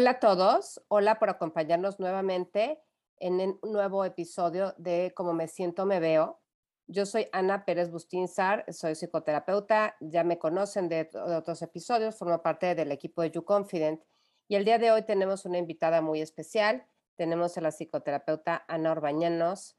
Hola 0.00 0.12
a 0.12 0.18
todos, 0.18 0.80
hola 0.88 1.18
por 1.18 1.28
acompañarnos 1.28 2.00
nuevamente 2.00 2.82
en 3.18 3.38
un 3.38 3.58
nuevo 3.70 4.02
episodio 4.06 4.74
de 4.78 5.12
Cómo 5.14 5.34
me 5.34 5.46
siento, 5.46 5.84
me 5.84 6.00
veo. 6.00 6.40
Yo 6.86 7.04
soy 7.04 7.26
Ana 7.32 7.66
Pérez 7.66 7.90
Bustinzar, 7.90 8.64
soy 8.72 8.94
psicoterapeuta, 8.94 9.98
ya 10.00 10.24
me 10.24 10.38
conocen 10.38 10.88
de, 10.88 11.04
de, 11.04 11.36
otros 11.36 11.60
episodios, 11.60 12.16
formo 12.16 12.40
parte 12.40 12.74
del 12.74 12.92
equipo 12.92 13.20
de 13.20 13.30
You 13.30 13.44
Confident 13.44 14.02
y 14.48 14.54
el 14.54 14.64
día 14.64 14.78
de 14.78 14.90
hoy 14.90 15.02
tenemos 15.02 15.44
una 15.44 15.58
invitada 15.58 16.00
muy 16.00 16.22
especial, 16.22 16.86
tenemos 17.16 17.58
a 17.58 17.60
la 17.60 17.70
psicoterapeuta 17.70 18.64
Ana 18.68 18.92
Orbañanos. 18.92 19.76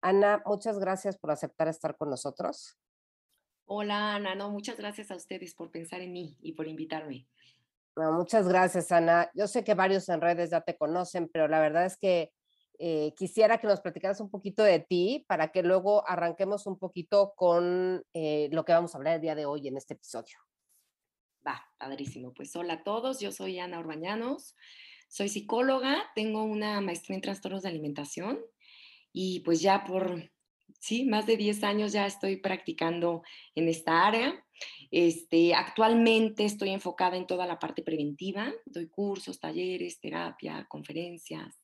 Ana, 0.00 0.42
muchas 0.46 0.78
gracias 0.78 1.18
por 1.18 1.32
aceptar 1.32 1.68
estar 1.68 1.98
con 1.98 2.08
nosotros. 2.08 2.78
Hola 3.66 4.14
Ana, 4.14 4.34
no, 4.34 4.50
muchas 4.50 4.78
gracias 4.78 5.10
a 5.10 5.16
ustedes 5.16 5.54
por 5.54 5.70
pensar 5.70 6.00
en 6.00 6.14
mí 6.14 6.38
y 6.40 6.52
por 6.52 6.66
invitarme. 6.66 7.28
No, 8.00 8.12
muchas 8.12 8.48
gracias, 8.48 8.92
Ana. 8.92 9.30
Yo 9.34 9.46
sé 9.46 9.62
que 9.62 9.74
varios 9.74 10.08
en 10.08 10.22
redes 10.22 10.48
ya 10.48 10.62
te 10.62 10.74
conocen, 10.74 11.28
pero 11.28 11.48
la 11.48 11.60
verdad 11.60 11.84
es 11.84 11.98
que 11.98 12.32
eh, 12.78 13.12
quisiera 13.14 13.58
que 13.58 13.66
nos 13.66 13.82
platicaras 13.82 14.22
un 14.22 14.30
poquito 14.30 14.62
de 14.62 14.80
ti 14.80 15.26
para 15.28 15.52
que 15.52 15.62
luego 15.62 16.08
arranquemos 16.08 16.66
un 16.66 16.78
poquito 16.78 17.34
con 17.36 18.02
eh, 18.14 18.48
lo 18.52 18.64
que 18.64 18.72
vamos 18.72 18.94
a 18.94 18.98
hablar 18.98 19.16
el 19.16 19.20
día 19.20 19.34
de 19.34 19.44
hoy 19.44 19.68
en 19.68 19.76
este 19.76 19.92
episodio. 19.92 20.38
Va, 21.46 21.62
padrísimo. 21.76 22.32
Pues 22.32 22.56
hola 22.56 22.72
a 22.72 22.84
todos, 22.84 23.20
yo 23.20 23.32
soy 23.32 23.58
Ana 23.58 23.78
Orbañanos, 23.78 24.56
soy 25.10 25.28
psicóloga, 25.28 26.02
tengo 26.14 26.42
una 26.44 26.80
maestría 26.80 27.16
en 27.16 27.20
trastornos 27.20 27.64
de 27.64 27.68
alimentación 27.68 28.40
y 29.12 29.40
pues 29.40 29.60
ya 29.60 29.84
por 29.84 30.30
sí, 30.78 31.04
más 31.04 31.26
de 31.26 31.36
10 31.36 31.64
años 31.64 31.92
ya 31.92 32.06
estoy 32.06 32.38
practicando 32.38 33.22
en 33.54 33.68
esta 33.68 34.06
área. 34.06 34.42
Este, 34.90 35.54
actualmente 35.54 36.44
estoy 36.44 36.70
enfocada 36.70 37.16
en 37.16 37.26
toda 37.26 37.46
la 37.46 37.58
parte 37.58 37.82
preventiva, 37.82 38.52
doy 38.66 38.88
cursos, 38.88 39.38
talleres, 39.38 40.00
terapia, 40.00 40.66
conferencias. 40.68 41.62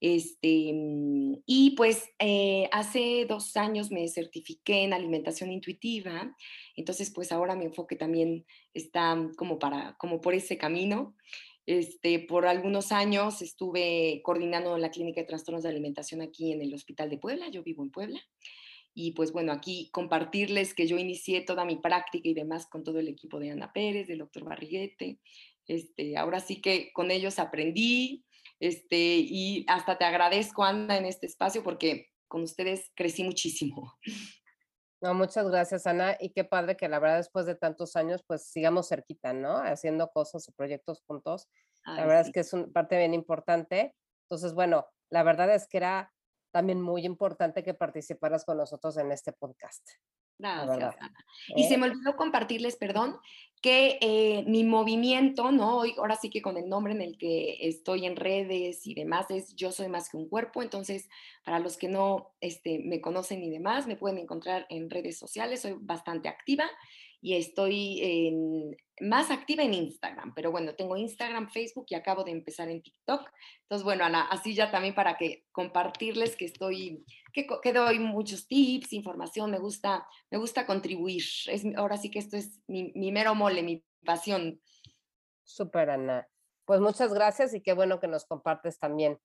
Este, 0.00 0.72
mm, 0.72 1.42
y 1.46 1.76
pues 1.76 2.08
eh, 2.18 2.68
hace 2.72 3.24
dos 3.28 3.56
años 3.56 3.92
me 3.92 4.08
certifiqué 4.08 4.82
en 4.82 4.92
alimentación 4.92 5.52
intuitiva, 5.52 6.36
entonces 6.74 7.12
pues 7.14 7.30
ahora 7.30 7.54
mi 7.54 7.66
enfoque 7.66 7.94
también 7.94 8.44
está 8.74 9.16
como, 9.36 9.60
para, 9.60 9.96
como 9.98 10.20
por 10.20 10.34
ese 10.34 10.58
camino. 10.58 11.14
Este, 11.66 12.18
por 12.18 12.46
algunos 12.46 12.90
años 12.90 13.40
estuve 13.40 14.20
coordinando 14.24 14.76
la 14.78 14.90
clínica 14.90 15.20
de 15.20 15.28
trastornos 15.28 15.62
de 15.62 15.68
alimentación 15.68 16.20
aquí 16.20 16.50
en 16.50 16.60
el 16.62 16.74
Hospital 16.74 17.08
de 17.08 17.18
Puebla, 17.18 17.48
yo 17.50 17.62
vivo 17.62 17.84
en 17.84 17.90
Puebla. 17.90 18.20
Y 18.94 19.12
pues 19.12 19.32
bueno, 19.32 19.52
aquí 19.52 19.90
compartirles 19.92 20.74
que 20.74 20.86
yo 20.86 20.98
inicié 20.98 21.40
toda 21.40 21.64
mi 21.64 21.76
práctica 21.76 22.28
y 22.28 22.34
demás 22.34 22.66
con 22.66 22.84
todo 22.84 22.98
el 22.98 23.08
equipo 23.08 23.40
de 23.40 23.50
Ana 23.50 23.72
Pérez, 23.72 24.06
del 24.08 24.18
doctor 24.18 24.44
Barriguete. 24.44 25.20
Este, 25.66 26.16
ahora 26.16 26.40
sí 26.40 26.60
que 26.60 26.92
con 26.92 27.10
ellos 27.10 27.38
aprendí 27.38 28.24
este, 28.60 28.96
y 28.96 29.64
hasta 29.68 29.98
te 29.98 30.04
agradezco, 30.04 30.64
Ana, 30.64 30.96
en 30.96 31.06
este 31.06 31.26
espacio 31.26 31.62
porque 31.62 32.10
con 32.28 32.42
ustedes 32.42 32.90
crecí 32.94 33.24
muchísimo. 33.24 33.98
No, 35.02 35.14
muchas 35.14 35.48
gracias, 35.48 35.84
Ana. 35.88 36.16
Y 36.20 36.30
qué 36.30 36.44
padre 36.44 36.76
que 36.76 36.88
la 36.88 37.00
verdad 37.00 37.16
después 37.16 37.44
de 37.44 37.56
tantos 37.56 37.96
años, 37.96 38.22
pues 38.24 38.46
sigamos 38.46 38.88
cerquita, 38.88 39.32
¿no? 39.32 39.56
Haciendo 39.56 40.08
cosas 40.12 40.48
o 40.48 40.52
proyectos 40.52 41.02
juntos. 41.08 41.48
la 41.84 42.06
verdad 42.06 42.20
es 42.20 42.30
que 42.32 42.38
es 42.38 42.52
una 42.52 42.68
parte 42.68 42.96
bien 42.96 43.12
importante. 43.12 43.96
Entonces, 44.26 44.54
bueno, 44.54 44.86
la 45.10 45.24
verdad 45.24 45.52
es 45.52 45.66
que 45.66 45.78
era 45.78 46.12
también 46.52 46.80
muy 46.80 47.04
importante 47.04 47.64
que 47.64 47.74
participaras 47.74 48.44
con 48.44 48.58
nosotros 48.58 48.96
en 48.98 49.10
este 49.10 49.32
podcast. 49.32 49.82
Gracias, 50.38 50.96
Ana. 51.00 51.24
Y 51.54 51.64
se 51.64 51.74
¿Eh? 51.74 51.78
me 51.78 51.86
olvidó 51.86 52.16
compartirles, 52.16 52.76
perdón, 52.76 53.16
que 53.60 53.98
eh, 54.00 54.44
mi 54.46 54.64
movimiento, 54.64 55.52
¿no? 55.52 55.78
Hoy, 55.78 55.94
ahora 55.98 56.16
sí 56.16 56.30
que 56.30 56.42
con 56.42 56.56
el 56.56 56.68
nombre 56.68 56.92
en 56.92 57.00
el 57.00 57.16
que 57.16 57.58
estoy 57.60 58.06
en 58.06 58.16
redes 58.16 58.86
y 58.86 58.94
demás 58.94 59.30
es 59.30 59.54
Yo 59.54 59.70
Soy 59.70 59.88
Más 59.88 60.10
que 60.10 60.16
un 60.16 60.28
Cuerpo. 60.28 60.62
Entonces, 60.62 61.08
para 61.44 61.60
los 61.60 61.76
que 61.76 61.88
no 61.88 62.32
este, 62.40 62.80
me 62.80 63.00
conocen 63.00 63.42
y 63.42 63.50
demás, 63.50 63.86
me 63.86 63.96
pueden 63.96 64.18
encontrar 64.18 64.66
en 64.68 64.90
redes 64.90 65.16
sociales. 65.16 65.62
Soy 65.62 65.76
bastante 65.78 66.28
activa 66.28 66.64
y 67.22 67.36
estoy 67.36 68.00
en, 68.02 68.76
más 69.00 69.30
activa 69.30 69.62
en 69.62 69.74
Instagram, 69.74 70.34
pero 70.34 70.50
bueno, 70.50 70.74
tengo 70.74 70.96
Instagram, 70.96 71.48
Facebook 71.50 71.86
y 71.88 71.94
acabo 71.94 72.24
de 72.24 72.32
empezar 72.32 72.68
en 72.68 72.82
TikTok. 72.82 73.30
Entonces, 73.62 73.84
bueno, 73.84 74.04
Ana, 74.04 74.22
así 74.22 74.56
ya 74.56 74.72
también 74.72 74.92
para 74.96 75.16
que 75.16 75.44
compartirles 75.52 76.34
que 76.34 76.46
estoy, 76.46 77.06
que, 77.32 77.46
que 77.62 77.72
doy 77.72 78.00
muchos 78.00 78.48
tips, 78.48 78.92
información, 78.92 79.52
me 79.52 79.60
gusta, 79.60 80.04
me 80.32 80.38
gusta 80.38 80.66
contribuir. 80.66 81.22
Es, 81.46 81.64
ahora 81.76 81.96
sí 81.96 82.10
que 82.10 82.18
esto 82.18 82.36
es 82.36 82.60
mi, 82.66 82.90
mi 82.96 83.12
mero 83.12 83.36
mole, 83.36 83.62
mi 83.62 83.84
pasión. 84.04 84.60
Súper, 85.44 85.90
Ana. 85.90 86.28
Pues 86.64 86.80
muchas 86.80 87.14
gracias 87.14 87.54
y 87.54 87.60
qué 87.60 87.72
bueno 87.72 88.00
que 88.00 88.08
nos 88.08 88.24
compartes 88.24 88.80
también, 88.80 89.20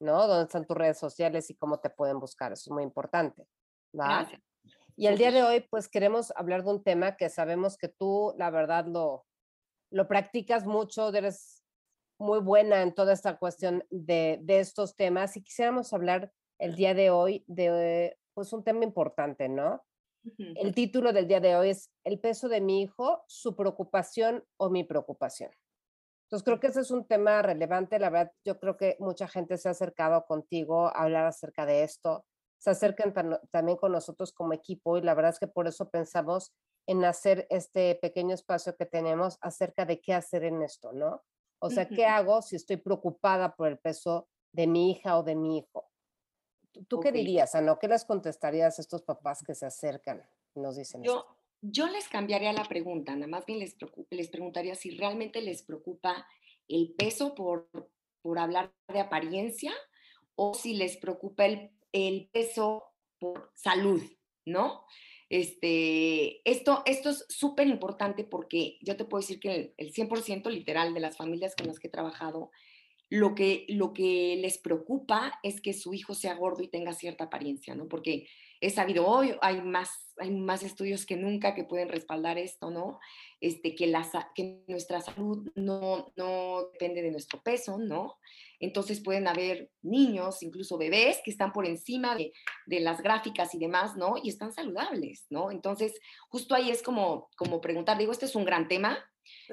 ¿no? 0.00 0.26
¿Dónde 0.26 0.44
están 0.46 0.66
tus 0.66 0.76
redes 0.76 0.98
sociales 0.98 1.50
y 1.50 1.54
cómo 1.54 1.80
te 1.80 1.90
pueden 1.90 2.18
buscar? 2.18 2.52
Eso 2.52 2.70
es 2.70 2.72
muy 2.72 2.82
importante. 2.82 3.46
Gracias. 3.92 4.40
Y 5.02 5.08
el 5.08 5.18
día 5.18 5.32
de 5.32 5.42
hoy, 5.42 5.66
pues 5.68 5.88
queremos 5.88 6.32
hablar 6.36 6.62
de 6.62 6.70
un 6.70 6.84
tema 6.84 7.16
que 7.16 7.28
sabemos 7.28 7.76
que 7.76 7.88
tú, 7.88 8.34
la 8.38 8.50
verdad, 8.50 8.86
lo, 8.86 9.26
lo 9.90 10.06
practicas 10.06 10.64
mucho, 10.64 11.08
eres 11.08 11.64
muy 12.20 12.38
buena 12.38 12.82
en 12.82 12.94
toda 12.94 13.12
esta 13.12 13.36
cuestión 13.36 13.82
de, 13.90 14.38
de 14.42 14.60
estos 14.60 14.94
temas 14.94 15.36
y 15.36 15.42
quisiéramos 15.42 15.92
hablar 15.92 16.32
el 16.60 16.76
día 16.76 16.94
de 16.94 17.10
hoy 17.10 17.44
de 17.48 18.16
pues 18.32 18.52
un 18.52 18.62
tema 18.62 18.84
importante, 18.84 19.48
¿no? 19.48 19.82
El 20.38 20.72
título 20.72 21.12
del 21.12 21.26
día 21.26 21.40
de 21.40 21.56
hoy 21.56 21.70
es 21.70 21.90
El 22.04 22.20
peso 22.20 22.48
de 22.48 22.60
mi 22.60 22.82
hijo, 22.82 23.24
su 23.26 23.56
preocupación 23.56 24.44
o 24.56 24.70
mi 24.70 24.84
preocupación. 24.84 25.50
Entonces 26.26 26.44
creo 26.44 26.60
que 26.60 26.68
ese 26.68 26.82
es 26.82 26.92
un 26.92 27.08
tema 27.08 27.42
relevante, 27.42 27.98
la 27.98 28.08
verdad, 28.08 28.32
yo 28.44 28.60
creo 28.60 28.76
que 28.76 28.96
mucha 29.00 29.26
gente 29.26 29.58
se 29.58 29.66
ha 29.66 29.72
acercado 29.72 30.24
contigo 30.26 30.86
a 30.86 31.02
hablar 31.02 31.26
acerca 31.26 31.66
de 31.66 31.82
esto 31.82 32.24
se 32.62 32.70
acercan 32.70 33.12
también 33.50 33.76
con 33.76 33.90
nosotros 33.90 34.32
como 34.32 34.52
equipo 34.52 34.96
y 34.96 35.02
la 35.02 35.14
verdad 35.14 35.32
es 35.32 35.40
que 35.40 35.48
por 35.48 35.66
eso 35.66 35.90
pensamos 35.90 36.52
en 36.86 37.04
hacer 37.04 37.44
este 37.50 37.96
pequeño 37.96 38.36
espacio 38.36 38.76
que 38.76 38.86
tenemos 38.86 39.36
acerca 39.40 39.84
de 39.84 40.00
qué 40.00 40.14
hacer 40.14 40.44
en 40.44 40.62
esto, 40.62 40.92
¿no? 40.92 41.24
O 41.58 41.70
sea, 41.70 41.88
¿qué 41.88 42.06
hago 42.06 42.40
si 42.40 42.54
estoy 42.54 42.76
preocupada 42.76 43.56
por 43.56 43.66
el 43.66 43.78
peso 43.78 44.28
de 44.52 44.68
mi 44.68 44.92
hija 44.92 45.18
o 45.18 45.24
de 45.24 45.34
mi 45.34 45.58
hijo? 45.58 45.90
¿Tú 46.86 47.00
qué 47.00 47.10
dirías, 47.10 47.52
Ana? 47.56 47.76
¿Qué 47.80 47.88
les 47.88 48.04
contestarías 48.04 48.78
a 48.78 48.82
estos 48.82 49.02
papás 49.02 49.42
que 49.42 49.56
se 49.56 49.66
acercan 49.66 50.24
y 50.54 50.60
nos 50.60 50.76
dicen 50.76 51.02
yo, 51.02 51.26
Yo 51.62 51.88
les 51.88 52.08
cambiaría 52.08 52.52
la 52.52 52.64
pregunta, 52.64 53.16
nada 53.16 53.26
más 53.26 53.44
bien 53.44 53.58
les, 53.58 53.76
les 54.10 54.28
preguntaría 54.28 54.76
si 54.76 54.96
realmente 54.96 55.42
les 55.42 55.64
preocupa 55.64 56.28
el 56.68 56.94
peso 56.96 57.34
por, 57.34 57.68
por 58.22 58.38
hablar 58.38 58.72
de 58.86 59.00
apariencia 59.00 59.72
o 60.36 60.54
si 60.54 60.74
les 60.74 60.96
preocupa 60.96 61.46
el 61.46 61.72
el 61.92 62.28
peso 62.32 62.84
por 63.18 63.50
salud, 63.54 64.02
¿no? 64.44 64.84
Este, 65.32 66.48
esto, 66.48 66.82
esto 66.84 67.08
es 67.08 67.24
súper 67.28 67.66
importante 67.66 68.22
porque 68.22 68.76
yo 68.82 68.96
te 68.96 69.06
puedo 69.06 69.22
decir 69.22 69.40
que 69.40 69.72
el, 69.78 69.92
100% 69.92 70.50
literal 70.50 70.92
de 70.92 71.00
las 71.00 71.16
familias 71.16 71.56
con 71.56 71.68
las 71.68 71.78
que 71.78 71.88
he 71.88 71.90
trabajado, 71.90 72.50
lo 73.08 73.34
que, 73.34 73.64
lo 73.68 73.94
que 73.94 74.36
les 74.36 74.58
preocupa 74.58 75.38
es 75.42 75.62
que 75.62 75.72
su 75.72 75.94
hijo 75.94 76.14
sea 76.14 76.34
gordo 76.34 76.62
y 76.62 76.68
tenga 76.68 76.92
cierta 76.92 77.24
apariencia, 77.24 77.74
¿no? 77.74 77.88
Porque 77.88 78.26
he 78.62 78.70
sabido 78.70 79.08
hoy, 79.08 79.34
hay 79.42 79.60
más, 79.60 80.14
hay 80.18 80.30
más 80.30 80.62
estudios 80.62 81.04
que 81.04 81.16
nunca 81.16 81.52
que 81.52 81.64
pueden 81.64 81.88
respaldar 81.88 82.38
esto, 82.38 82.70
¿no? 82.70 83.00
Este, 83.40 83.74
que, 83.74 83.92
que 84.36 84.62
nuestra 84.68 85.00
salud 85.00 85.50
no, 85.56 86.12
no 86.14 86.68
depende 86.72 87.02
de 87.02 87.10
nuestro 87.10 87.42
peso, 87.42 87.76
¿no? 87.76 88.18
Entonces 88.60 89.02
pueden 89.02 89.26
haber 89.26 89.68
niños, 89.82 90.44
incluso 90.44 90.78
bebés, 90.78 91.20
que 91.24 91.32
están 91.32 91.52
por 91.52 91.66
encima 91.66 92.14
de, 92.14 92.32
de, 92.66 92.78
las 92.78 93.02
gráficas 93.02 93.52
y 93.56 93.58
demás, 93.58 93.96
¿no? 93.96 94.14
Y 94.22 94.28
están 94.28 94.52
saludables, 94.52 95.26
¿no? 95.28 95.50
Entonces, 95.50 95.92
justo 96.28 96.54
ahí 96.54 96.70
es 96.70 96.84
como, 96.84 97.30
como 97.36 97.60
preguntar, 97.60 97.98
digo, 97.98 98.12
este 98.12 98.26
es 98.26 98.36
un 98.36 98.44
gran 98.44 98.68
tema, 98.68 98.96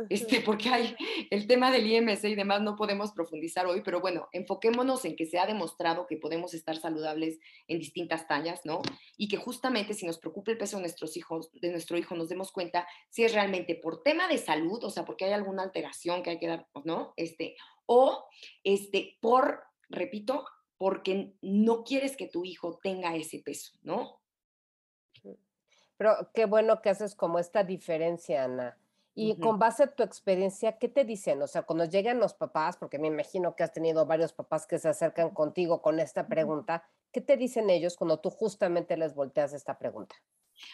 este, 0.10 0.42
porque 0.42 0.70
hay 0.70 0.96
el 1.30 1.48
tema 1.48 1.72
del 1.72 1.88
IMC 1.88 2.24
y 2.26 2.36
demás, 2.36 2.62
no 2.62 2.76
podemos 2.76 3.12
profundizar 3.12 3.66
hoy, 3.66 3.82
pero 3.82 4.02
bueno, 4.02 4.30
enfoquémonos 4.32 5.06
en 5.06 5.16
que 5.16 5.26
se 5.26 5.40
ha 5.40 5.46
demostrado 5.46 6.08
que 6.08 6.18
podemos 6.18 6.54
estar 6.54 6.78
saludables 6.78 7.40
en 7.68 7.80
distintas 7.80 8.28
tallas, 8.28 8.62
¿no? 8.66 8.82
Y 9.18 9.28
que 9.28 9.38
justamente 9.38 9.94
si 9.94 10.06
nos 10.06 10.20
preocupa 10.20 10.52
el 10.52 10.58
peso 10.58 10.78
de 10.78 10.84
nuestros 10.84 11.18
hijos, 11.18 11.52
de 11.54 11.72
nuestro 11.72 11.98
hijo, 11.98 12.16
nos 12.16 12.30
demos 12.30 12.52
cuenta 12.52 12.88
si 13.10 13.24
es 13.24 13.34
realmente 13.34 13.76
por 13.76 14.04
tema 14.04 14.28
de 14.28 14.38
salud, 14.38 14.84
o 14.84 14.90
sea, 14.90 15.06
porque 15.06 15.26
hay 15.26 15.34
alguna 15.34 15.64
alteración 15.64 16.24
que 16.24 16.32
hay 16.32 16.40
que 16.40 16.48
dar, 16.48 16.68
¿no? 16.84 17.14
Este, 17.16 17.56
o 17.86 18.26
este, 18.64 19.18
por, 19.20 19.64
repito, 19.90 20.46
porque 20.78 21.34
no 21.42 21.84
quieres 21.84 22.16
que 22.16 22.28
tu 22.28 22.46
hijo 22.46 22.80
tenga 22.82 23.16
ese 23.16 23.40
peso, 23.40 23.74
¿no? 23.82 24.20
Pero 25.98 26.32
qué 26.34 26.46
bueno 26.46 26.82
que 26.82 26.90
haces 26.90 27.14
como 27.14 27.40
esta 27.40 27.66
diferencia, 27.66 28.46
Ana 28.46 28.78
y 29.22 29.38
con 29.38 29.60
base 29.60 29.84
a 29.84 29.94
tu 29.94 30.02
experiencia, 30.02 30.78
¿qué 30.78 30.88
te 30.88 31.04
dicen? 31.04 31.42
O 31.42 31.48
sea, 31.48 31.64
cuando 31.64 31.84
llegan 31.84 32.20
los 32.20 32.34
papás, 32.34 32.78
porque 32.78 33.00
me 33.00 33.08
imagino 33.08 33.54
que 33.54 33.64
has 33.64 33.74
tenido 33.74 34.06
varios 34.06 34.32
papás 34.32 34.66
que 34.66 34.80
se 34.80 34.88
acercan 34.88 35.32
contigo 35.32 35.82
con 35.82 36.00
esta 36.00 36.28
pregunta, 36.28 36.88
¿qué 37.12 37.20
te 37.20 37.36
dicen 37.36 37.70
ellos 37.70 37.98
cuando 37.98 38.22
tú 38.22 38.30
justamente 38.30 38.96
les 38.96 39.14
volteas 39.14 39.52
esta 39.52 39.78
pregunta? 39.78 40.16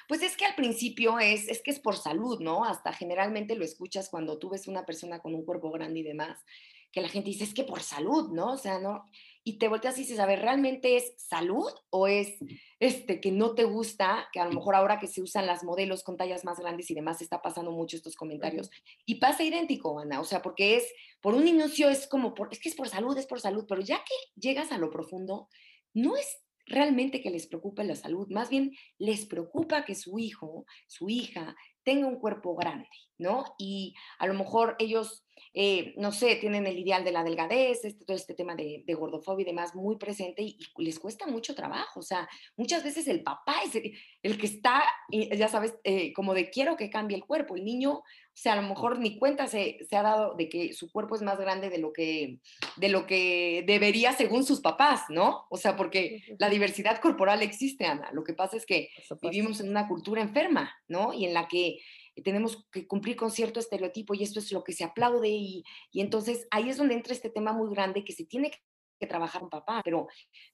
Pues 0.07 0.21
es 0.21 0.37
que 0.37 0.45
al 0.45 0.53
principio 0.53 1.17
es, 1.17 1.47
es 1.47 1.63
que 1.63 1.71
es 1.71 1.79
por 1.79 1.97
salud, 1.97 2.39
¿no? 2.39 2.65
Hasta 2.65 2.93
generalmente 2.93 3.55
lo 3.55 3.65
escuchas 3.65 4.09
cuando 4.09 4.37
tú 4.37 4.49
ves 4.49 4.67
una 4.67 4.85
persona 4.85 5.19
con 5.19 5.33
un 5.33 5.43
cuerpo 5.43 5.71
grande 5.71 6.01
y 6.01 6.03
demás, 6.03 6.43
que 6.91 7.01
la 7.01 7.09
gente 7.09 7.31
dice, 7.31 7.45
es 7.45 7.53
que 7.55 7.63
por 7.63 7.81
salud, 7.81 8.31
¿no? 8.31 8.53
O 8.53 8.57
sea, 8.57 8.79
¿no? 8.79 9.05
Y 9.47 9.59
te 9.59 9.67
volteas 9.67 9.97
y 9.97 10.01
dices, 10.01 10.19
a 10.19 10.25
ver, 10.25 10.41
¿realmente 10.41 10.97
es 10.97 11.13
salud 11.17 11.71
o 11.91 12.07
es 12.07 12.33
este, 12.79 13.21
que 13.21 13.31
no 13.31 13.53
te 13.53 13.63
gusta, 13.63 14.27
que 14.33 14.39
a 14.39 14.45
lo 14.45 14.51
mejor 14.51 14.73
ahora 14.73 14.99
que 14.99 15.05
se 15.05 15.21
usan 15.21 15.45
las 15.45 15.63
modelos 15.63 16.03
con 16.03 16.17
tallas 16.17 16.43
más 16.43 16.59
grandes 16.59 16.89
y 16.89 16.95
demás, 16.95 17.21
está 17.21 17.43
pasando 17.43 17.71
mucho 17.71 17.95
estos 17.95 18.15
comentarios? 18.15 18.71
Y 19.05 19.15
pasa 19.15 19.43
idéntico, 19.43 19.99
Ana, 19.99 20.19
o 20.19 20.23
sea, 20.23 20.41
porque 20.41 20.77
es, 20.77 20.91
por 21.21 21.35
un 21.35 21.47
inicio 21.47 21.89
es 21.89 22.07
como, 22.07 22.33
por, 22.33 22.49
es 22.51 22.59
que 22.59 22.69
es 22.69 22.75
por 22.75 22.89
salud, 22.89 23.15
es 23.17 23.27
por 23.27 23.39
salud, 23.39 23.65
pero 23.69 23.81
ya 23.81 23.97
que 23.97 24.15
llegas 24.35 24.71
a 24.71 24.79
lo 24.79 24.89
profundo, 24.89 25.47
no 25.93 26.17
es 26.17 26.41
realmente 26.65 27.21
que 27.21 27.29
les 27.29 27.45
preocupe 27.45 27.83
la 27.83 27.95
salud, 27.95 28.27
más 28.29 28.49
bien 28.49 28.75
les 28.97 29.27
preocupa 29.27 29.85
que 29.85 29.93
su 29.93 30.17
hijo, 30.17 30.65
su 30.87 31.07
hija, 31.07 31.55
tenga 31.85 32.07
un 32.07 32.19
cuerpo 32.19 32.55
grande, 32.55 32.89
¿no? 33.17 33.45
Y 33.57 33.95
a 34.19 34.27
lo 34.27 34.33
mejor 34.33 34.75
ellos, 34.79 35.23
eh, 35.53 35.93
no 35.97 36.11
sé, 36.11 36.35
tienen 36.35 36.65
el 36.67 36.77
ideal 36.77 37.05
de 37.05 37.11
la 37.11 37.23
delgadez, 37.23 37.85
este, 37.85 38.03
todo 38.03 38.17
este 38.17 38.33
tema 38.33 38.55
de, 38.55 38.83
gordofobia 38.97 39.43
y 39.43 39.45
demás 39.45 39.75
muy 39.75 39.97
presente 39.97 40.41
y, 40.41 40.57
les 40.79 40.99
cuesta 40.99 41.27
mucho 41.27 41.55
trabajo. 41.55 42.01
O 42.01 42.03
sea, 42.03 42.27
muchas 42.57 42.83
veces 42.83 43.07
el 43.07 43.23
papá 43.23 43.55
es 43.63 43.75
el, 44.23 44.37
que 44.37 44.47
está, 44.47 44.83
ya 45.11 45.47
sabes, 45.47 45.75
eh, 45.83 46.11
como 46.11 46.33
de 46.33 46.49
quiero 46.49 46.75
que 46.75 46.89
cambie 46.89 47.15
el 47.15 47.23
cuerpo. 47.23 47.55
El 47.55 47.63
niño 47.63 48.03
o 48.35 48.37
sea, 48.37 48.51
a 48.51 48.61
lo 48.61 48.67
mejor 48.67 48.99
ni 48.99 49.17
cuenta 49.17 49.47
se, 49.47 49.77
se, 49.89 49.95
ha 49.95 50.01
dado 50.01 50.35
de 50.35 50.49
que 50.49 50.73
su 50.73 50.91
cuerpo 50.91 51.15
es 51.15 51.21
más 51.21 51.39
grande 51.39 51.69
de 51.69 51.77
lo, 51.77 51.93
que, 51.93 52.41
de 52.75 52.89
lo 52.89 53.07
que 53.07 53.63
debería 53.65 54.11
según 54.11 54.43
sus 54.43 54.59
papás, 54.59 55.03
¿no? 55.07 55.45
O 55.49 55.55
sea, 55.55 55.77
porque 55.77 56.21
la 56.37 56.49
diversidad 56.49 56.99
corporal 56.99 57.41
existe, 57.41 57.85
Ana. 57.85 58.11
Lo 58.11 58.25
que 58.25 58.33
pasa 58.33 58.57
es 58.57 58.65
que 58.65 58.89
vivimos 59.21 59.61
en 59.61 59.69
una 59.69 59.87
cultura 59.87 60.21
enferma, 60.21 60.69
¿no? 60.89 61.13
Y 61.13 61.23
en 61.23 61.33
la 61.33 61.47
que 61.47 61.74
tenemos 62.23 62.65
que 62.71 62.87
cumplir 62.87 63.15
con 63.15 63.31
cierto 63.31 63.59
estereotipo 63.59 64.13
y 64.13 64.23
esto 64.23 64.39
es 64.39 64.51
lo 64.51 64.63
que 64.63 64.73
se 64.73 64.83
aplaude 64.83 65.29
y, 65.29 65.63
y 65.91 66.01
entonces 66.01 66.47
ahí 66.51 66.69
es 66.69 66.77
donde 66.77 66.95
entra 66.95 67.13
este 67.13 67.29
tema 67.29 67.53
muy 67.53 67.73
grande 67.73 68.03
que 68.03 68.13
se 68.13 68.25
tiene 68.25 68.51
que 68.99 69.07
trabajar 69.07 69.41
con 69.41 69.49
papá, 69.49 69.81
pero, 69.83 70.07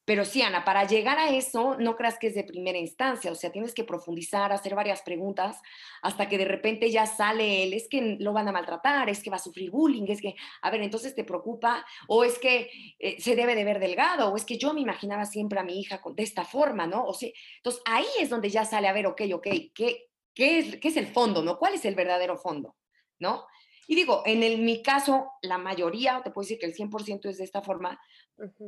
pero 0.06 0.26
sí, 0.26 0.42
Ana, 0.42 0.66
para 0.66 0.86
llegar 0.86 1.18
a 1.20 1.30
eso, 1.30 1.76
no 1.78 1.96
creas 1.96 2.18
que 2.18 2.28
es 2.28 2.36
de 2.36 2.44
primera 2.44 2.78
instancia, 2.78 3.32
o 3.32 3.36
sea, 3.36 3.52
tienes 3.52 3.74
que 3.74 3.84
profundizar, 3.84 4.52
hacer 4.52 4.74
varias 4.76 5.02
preguntas, 5.04 5.60
hasta 6.02 6.28
que 6.28 6.38
de 6.38 6.46
repente 6.46 6.90
ya 6.90 7.06
sale 7.06 7.64
él, 7.64 7.74
es 7.74 7.88
que 7.88 8.18
lo 8.20 8.34
van 8.34 8.48
a 8.48 8.52
maltratar, 8.52 9.10
es 9.10 9.22
que 9.22 9.30
va 9.30 9.36
a 9.36 9.40
sufrir 9.40 9.70
bullying, 9.70 10.06
es 10.08 10.22
que, 10.22 10.36
a 10.62 10.72
ver, 10.72 10.82
entonces 10.82 11.14
te 11.14 11.24
preocupa, 11.24 11.86
o 12.08 12.24
es 12.24 12.40
que 12.40 12.70
eh, 13.00 13.22
se 13.22 13.36
debe 13.36 13.56
de 13.56 13.64
ver 13.64 13.80
delgado, 13.80 14.32
o 14.32 14.36
es 14.36 14.46
que 14.46 14.58
yo 14.58 14.74
me 14.74 14.82
imaginaba 14.82 15.26
siempre 15.26 15.60
a 15.60 15.64
mi 15.64 15.80
hija 15.80 16.02
de 16.16 16.24
esta 16.24 16.44
forma, 16.44 16.88
¿no? 16.88 17.06
O 17.06 17.14
sea, 17.14 17.30
entonces 17.58 17.82
ahí 17.86 18.06
es 18.20 18.30
donde 18.30 18.50
ya 18.50 18.66
sale, 18.66 18.88
a 18.88 18.94
ver, 18.94 19.06
ok, 19.06 19.22
ok, 19.34 19.48
¿qué, 19.74 20.11
qué, 20.34 20.60
es, 20.60 20.78
qué 20.78 20.88
es 20.90 20.98
el 20.98 21.08
fondo, 21.08 21.44
¿no? 21.44 21.58
¿Cuál 21.58 21.76
es 21.76 21.86
el 21.86 21.96
verdadero 21.96 22.38
fondo, 22.38 22.76
¿no? 23.20 23.46
Y 23.88 23.96
digo, 23.96 24.24
en 24.26 24.44
el, 24.44 24.60
mi 24.60 24.82
caso, 24.82 25.32
la 25.42 25.58
mayoría, 25.58 26.22
te 26.24 26.32
puedo 26.32 26.46
decir 26.46 26.60
que 26.60 26.66
el 26.66 26.76
100% 26.76 27.30
es 27.30 27.38
de 27.38 27.44
esta 27.44 27.62
forma, 27.62 28.00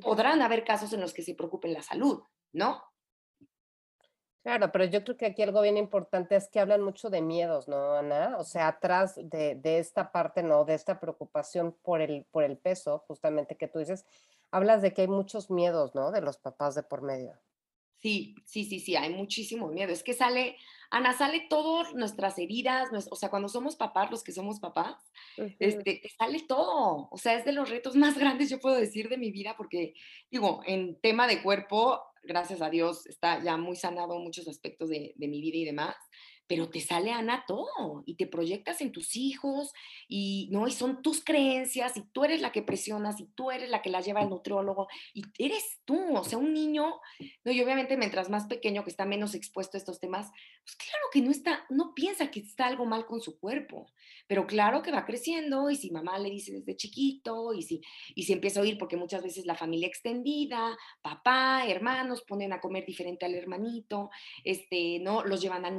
podrán 0.01 0.41
haber 0.41 0.63
casos 0.63 0.91
en 0.93 1.01
los 1.01 1.13
que 1.13 1.21
se 1.21 1.35
preocupen 1.35 1.73
la 1.73 1.81
salud, 1.81 2.21
¿no? 2.51 2.83
Claro, 4.43 4.73
pero 4.73 4.83
yo 4.83 5.05
creo 5.05 5.15
que 5.15 5.27
aquí 5.27 5.41
algo 5.41 5.61
bien 5.61 5.77
importante 5.77 6.35
es 6.35 6.49
que 6.49 6.59
hablan 6.59 6.81
mucho 6.81 7.09
de 7.09 7.21
miedos, 7.21 7.69
¿no, 7.69 7.93
Ana? 7.93 8.35
O 8.37 8.43
sea, 8.43 8.67
atrás 8.67 9.15
de, 9.15 9.55
de, 9.55 9.79
esta 9.79 10.11
parte, 10.11 10.43
¿no? 10.43 10.65
De 10.65 10.73
esta 10.73 10.99
preocupación 10.99 11.77
por 11.81 12.01
el, 12.01 12.25
por 12.29 12.43
el 12.43 12.57
peso, 12.57 13.05
justamente 13.07 13.55
que 13.55 13.69
tú 13.69 13.79
dices, 13.79 14.05
hablas 14.51 14.81
de 14.81 14.93
que 14.93 15.03
hay 15.03 15.07
muchos 15.07 15.49
miedos, 15.49 15.95
¿no? 15.95 16.11
De 16.11 16.19
los 16.19 16.37
papás 16.37 16.75
de 16.75 16.83
por 16.83 17.01
medio. 17.01 17.39
Sí, 17.99 18.35
sí, 18.45 18.65
sí, 18.65 18.81
sí, 18.81 18.97
hay 18.97 19.13
muchísimo 19.13 19.69
miedo. 19.69 19.93
Es 19.93 20.03
que 20.03 20.13
sale, 20.13 20.57
Ana, 20.93 21.11
sale 21.13 21.47
todas 21.49 21.95
nuestras 21.95 22.37
heridas, 22.37 22.87
o 23.09 23.15
sea, 23.15 23.31
cuando 23.31 23.49
somos 23.49 23.75
papás, 23.75 24.11
los 24.11 24.23
que 24.23 24.31
somos 24.31 24.59
papás, 24.59 25.11
este, 25.57 26.03
sale 26.19 26.41
todo. 26.47 27.07
O 27.09 27.17
sea, 27.17 27.33
es 27.33 27.45
de 27.45 27.51
los 27.51 27.71
retos 27.71 27.95
más 27.95 28.15
grandes, 28.19 28.51
yo 28.51 28.59
puedo 28.59 28.75
decir, 28.75 29.09
de 29.09 29.17
mi 29.17 29.31
vida, 29.31 29.55
porque, 29.57 29.95
digo, 30.29 30.61
en 30.67 31.01
tema 31.01 31.25
de 31.25 31.41
cuerpo, 31.41 31.99
gracias 32.21 32.61
a 32.61 32.69
Dios, 32.69 33.07
está 33.07 33.43
ya 33.43 33.57
muy 33.57 33.75
sanado 33.75 34.19
muchos 34.19 34.47
aspectos 34.47 34.87
de, 34.89 35.13
de 35.15 35.27
mi 35.27 35.41
vida 35.41 35.57
y 35.57 35.65
demás 35.65 35.95
pero 36.53 36.69
te 36.69 36.81
sale 36.81 37.11
Ana 37.11 37.45
todo 37.47 38.03
y 38.05 38.13
te 38.13 38.27
proyectas 38.27 38.79
en 38.81 38.91
tus 38.91 39.15
hijos 39.15 39.73
y 40.07 40.49
no 40.51 40.67
y 40.67 40.71
son 40.71 41.01
tus 41.01 41.23
creencias 41.23 41.97
y 41.97 42.01
tú 42.01 42.25
eres 42.25 42.41
la 42.41 42.51
que 42.51 42.61
presionas 42.61 43.19
y 43.19 43.25
tú 43.25 43.49
eres 43.49 43.71
la 43.71 43.81
que 43.81 43.89
la 43.89 44.01
lleva 44.01 44.21
al 44.21 44.29
nutriólogo 44.29 44.87
y 45.15 45.23
eres 45.39 45.79
tú, 45.83 46.15
o 46.15 46.23
sea, 46.23 46.37
un 46.37 46.53
niño, 46.53 46.99
no 47.43 47.51
y 47.51 47.59
obviamente 47.59 47.97
mientras 47.97 48.29
más 48.29 48.45
pequeño 48.45 48.83
que 48.83 48.91
está 48.91 49.03
menos 49.03 49.33
expuesto 49.33 49.77
a 49.77 49.79
estos 49.79 49.99
temas, 49.99 50.29
pues 50.63 50.75
claro 50.75 51.05
que 51.11 51.21
no 51.21 51.31
está 51.31 51.65
no 51.71 51.95
piensa 51.95 52.29
que 52.29 52.41
está 52.41 52.67
algo 52.67 52.85
mal 52.85 53.07
con 53.07 53.19
su 53.19 53.39
cuerpo, 53.39 53.91
pero 54.27 54.45
claro 54.45 54.83
que 54.83 54.91
va 54.91 55.07
creciendo 55.07 55.71
y 55.71 55.75
si 55.75 55.89
mamá 55.89 56.19
le 56.19 56.29
dice 56.29 56.51
desde 56.51 56.77
chiquito 56.77 57.55
y 57.55 57.63
si 57.63 57.81
y 58.13 58.25
si 58.25 58.33
empieza 58.33 58.59
a 58.59 58.63
oír 58.63 58.77
porque 58.77 58.95
muchas 58.95 59.23
veces 59.23 59.47
la 59.47 59.55
familia 59.55 59.87
extendida, 59.87 60.77
papá, 61.01 61.65
hermanos 61.67 62.21
ponen 62.21 62.53
a 62.53 62.61
comer 62.61 62.85
diferente 62.85 63.25
al 63.25 63.33
hermanito, 63.33 64.11
este, 64.43 64.99
no 64.99 65.23
los 65.23 65.41
llevan 65.41 65.65
a 65.65 65.71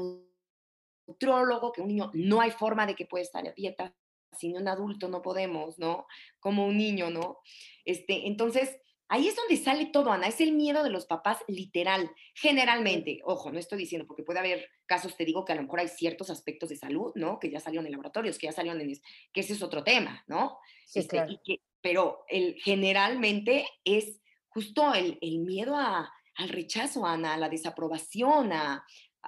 nutrólogo, 1.06 1.72
que 1.72 1.80
un 1.80 1.88
niño 1.88 2.10
no 2.14 2.40
hay 2.40 2.50
forma 2.50 2.86
de 2.86 2.94
que 2.94 3.06
pueda 3.06 3.22
estar 3.22 3.46
a 3.46 3.52
dieta, 3.52 3.94
sin 4.32 4.56
un 4.56 4.68
adulto 4.68 5.08
no 5.08 5.22
podemos, 5.22 5.78
¿no? 5.78 6.06
Como 6.40 6.66
un 6.66 6.76
niño, 6.76 7.10
¿no? 7.10 7.38
Este, 7.84 8.26
entonces, 8.26 8.76
ahí 9.08 9.28
es 9.28 9.36
donde 9.36 9.56
sale 9.56 9.86
todo, 9.86 10.10
Ana, 10.10 10.26
es 10.26 10.40
el 10.40 10.52
miedo 10.52 10.82
de 10.82 10.90
los 10.90 11.06
papás 11.06 11.38
literal, 11.46 12.10
generalmente, 12.34 13.20
ojo, 13.24 13.52
no 13.52 13.58
estoy 13.58 13.78
diciendo, 13.78 14.06
porque 14.06 14.22
puede 14.22 14.40
haber 14.40 14.68
casos, 14.86 15.16
te 15.16 15.24
digo, 15.24 15.44
que 15.44 15.52
a 15.52 15.56
lo 15.56 15.62
mejor 15.62 15.80
hay 15.80 15.88
ciertos 15.88 16.30
aspectos 16.30 16.68
de 16.68 16.76
salud, 16.76 17.12
¿no? 17.14 17.38
Que 17.38 17.50
ya 17.50 17.60
salieron 17.60 17.86
en 17.86 17.92
laboratorios, 17.92 18.38
que 18.38 18.46
ya 18.46 18.52
salieron 18.52 18.80
en, 18.80 18.92
que 19.32 19.40
ese 19.40 19.52
es 19.52 19.62
otro 19.62 19.84
tema, 19.84 20.24
¿no? 20.26 20.58
Sí, 20.86 21.00
este, 21.00 21.16
claro. 21.16 21.40
pero 21.80 22.24
el, 22.28 22.56
generalmente 22.62 23.66
es 23.84 24.20
justo 24.48 24.94
el, 24.94 25.18
el 25.20 25.38
miedo 25.40 25.76
a, 25.76 26.12
al 26.36 26.48
rechazo, 26.48 27.06
Ana, 27.06 27.34
a 27.34 27.38
la 27.38 27.48
desaprobación, 27.48 28.52
a, 28.52 28.84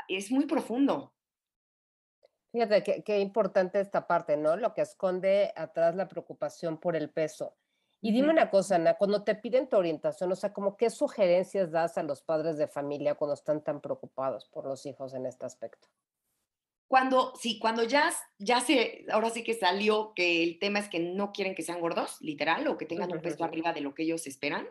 es 0.09 0.31
muy 0.31 0.47
profundo. 0.47 1.13
Fíjate 2.57 3.03
qué, 3.05 3.21
importante 3.21 3.81
esta 3.81 4.07
parte, 4.07 4.39
¿no? 4.39 4.57
Lo 4.57 4.73
que 4.73 4.81
esconde 4.81 5.53
atrás 5.57 5.95
la 5.95 6.09
preocupación 6.09 6.79
por 6.79 6.97
el 6.97 7.11
peso. 7.11 7.55
Y 8.01 8.13
dime 8.13 8.31
una 8.31 8.49
cosa, 8.49 8.77
Ana, 8.77 8.95
cuando 8.95 9.25
te 9.25 9.35
piden 9.35 9.69
tu 9.69 9.77
orientación, 9.77 10.33
o 10.33 10.37
sea, 10.37 10.55
como 10.55 10.75
qué 10.79 10.89
sugerencias 10.89 11.71
das 11.71 11.99
a 11.99 12.03
los 12.03 12.23
padres 12.23 12.57
de 12.57 12.67
familia 12.67 13.15
cuando 13.15 13.35
están 13.35 13.63
tan 13.63 13.83
preocupados 13.83 14.47
por 14.47 14.65
los 14.65 14.87
hijos 14.87 15.13
en 15.13 15.27
este 15.27 15.45
aspecto? 15.45 15.87
Cuando, 16.89 17.35
sí, 17.37 17.59
cuando 17.59 17.83
ya, 17.83 18.11
ya 18.39 18.63
se, 18.63 19.05
ahora 19.11 19.29
sí 19.29 19.45
que 19.45 19.53
salió 19.53 20.15
que 20.15 20.43
el 20.43 20.59
tema 20.59 20.79
es 20.79 20.89
que 20.89 21.01
no 21.01 21.33
quieren 21.33 21.55
que 21.55 21.63
sean 21.63 21.83
gordos, 21.83 22.17
literal, 22.23 22.67
o 22.69 22.79
que 22.79 22.87
tengan 22.87 23.13
un 23.13 23.21
peso 23.21 23.45
arriba 23.45 23.75
de 23.75 23.83
lo 23.83 23.95
que 23.95 24.05
ellos 24.05 24.27
esperan, 24.27 24.67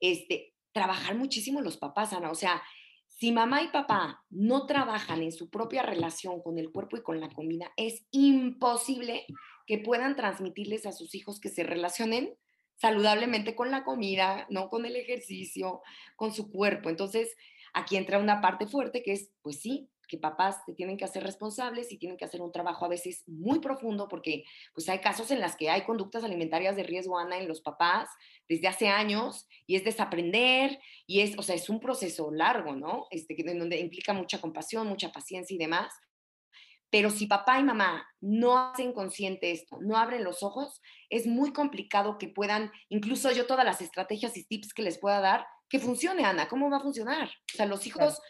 este, 0.00 0.52
trabajar 0.72 1.14
muchísimo 1.14 1.62
los 1.62 1.78
papás, 1.78 2.12
Ana, 2.12 2.30
o 2.30 2.34
sea, 2.34 2.62
si 3.18 3.32
mamá 3.32 3.62
y 3.62 3.68
papá 3.68 4.24
no 4.28 4.66
trabajan 4.66 5.22
en 5.22 5.32
su 5.32 5.48
propia 5.48 5.82
relación 5.82 6.42
con 6.42 6.58
el 6.58 6.70
cuerpo 6.70 6.98
y 6.98 7.02
con 7.02 7.18
la 7.18 7.30
comida, 7.30 7.72
es 7.76 8.06
imposible 8.10 9.24
que 9.66 9.78
puedan 9.78 10.16
transmitirles 10.16 10.84
a 10.84 10.92
sus 10.92 11.14
hijos 11.14 11.40
que 11.40 11.48
se 11.48 11.64
relacionen 11.64 12.36
saludablemente 12.74 13.56
con 13.56 13.70
la 13.70 13.84
comida, 13.84 14.46
no 14.50 14.68
con 14.68 14.84
el 14.84 14.96
ejercicio, 14.96 15.80
con 16.14 16.34
su 16.34 16.50
cuerpo. 16.50 16.90
Entonces, 16.90 17.34
aquí 17.72 17.96
entra 17.96 18.18
una 18.18 18.42
parte 18.42 18.66
fuerte 18.66 19.02
que 19.02 19.12
es, 19.12 19.30
pues 19.40 19.60
sí, 19.62 19.88
que 20.06 20.18
papás 20.18 20.62
se 20.64 20.72
tienen 20.72 20.96
que 20.96 21.04
hacer 21.04 21.22
responsables 21.22 21.92
y 21.92 21.98
tienen 21.98 22.16
que 22.16 22.24
hacer 22.24 22.40
un 22.40 22.52
trabajo 22.52 22.84
a 22.84 22.88
veces 22.88 23.24
muy 23.26 23.60
profundo 23.60 24.08
porque 24.08 24.44
pues 24.74 24.88
hay 24.88 25.00
casos 25.00 25.30
en 25.30 25.40
las 25.40 25.56
que 25.56 25.70
hay 25.70 25.82
conductas 25.82 26.24
alimentarias 26.24 26.76
de 26.76 26.82
riesgo, 26.82 27.18
Ana, 27.18 27.38
en 27.38 27.48
los 27.48 27.60
papás 27.60 28.08
desde 28.48 28.68
hace 28.68 28.88
años 28.88 29.46
y 29.66 29.76
es 29.76 29.84
desaprender 29.84 30.78
y 31.06 31.20
es, 31.20 31.38
o 31.38 31.42
sea, 31.42 31.54
es 31.54 31.68
un 31.68 31.80
proceso 31.80 32.30
largo, 32.30 32.74
¿no? 32.74 33.06
Este, 33.10 33.34
en 33.38 33.58
donde 33.58 33.78
implica 33.78 34.12
mucha 34.12 34.40
compasión, 34.40 34.86
mucha 34.86 35.12
paciencia 35.12 35.54
y 35.54 35.58
demás. 35.58 35.92
Pero 36.90 37.10
si 37.10 37.26
papá 37.26 37.58
y 37.58 37.64
mamá 37.64 38.06
no 38.20 38.58
hacen 38.58 38.92
consciente 38.92 39.50
esto, 39.50 39.78
no 39.80 39.96
abren 39.96 40.22
los 40.22 40.42
ojos, 40.42 40.80
es 41.10 41.26
muy 41.26 41.52
complicado 41.52 42.16
que 42.16 42.28
puedan, 42.28 42.70
incluso 42.88 43.30
yo 43.32 43.46
todas 43.46 43.64
las 43.64 43.80
estrategias 43.80 44.36
y 44.36 44.44
tips 44.44 44.72
que 44.72 44.82
les 44.82 44.98
pueda 44.98 45.20
dar, 45.20 45.46
que 45.68 45.80
funcione, 45.80 46.24
Ana. 46.24 46.48
¿Cómo 46.48 46.70
va 46.70 46.76
a 46.76 46.80
funcionar? 46.80 47.28
O 47.28 47.56
sea, 47.56 47.66
los 47.66 47.86
hijos 47.86 48.20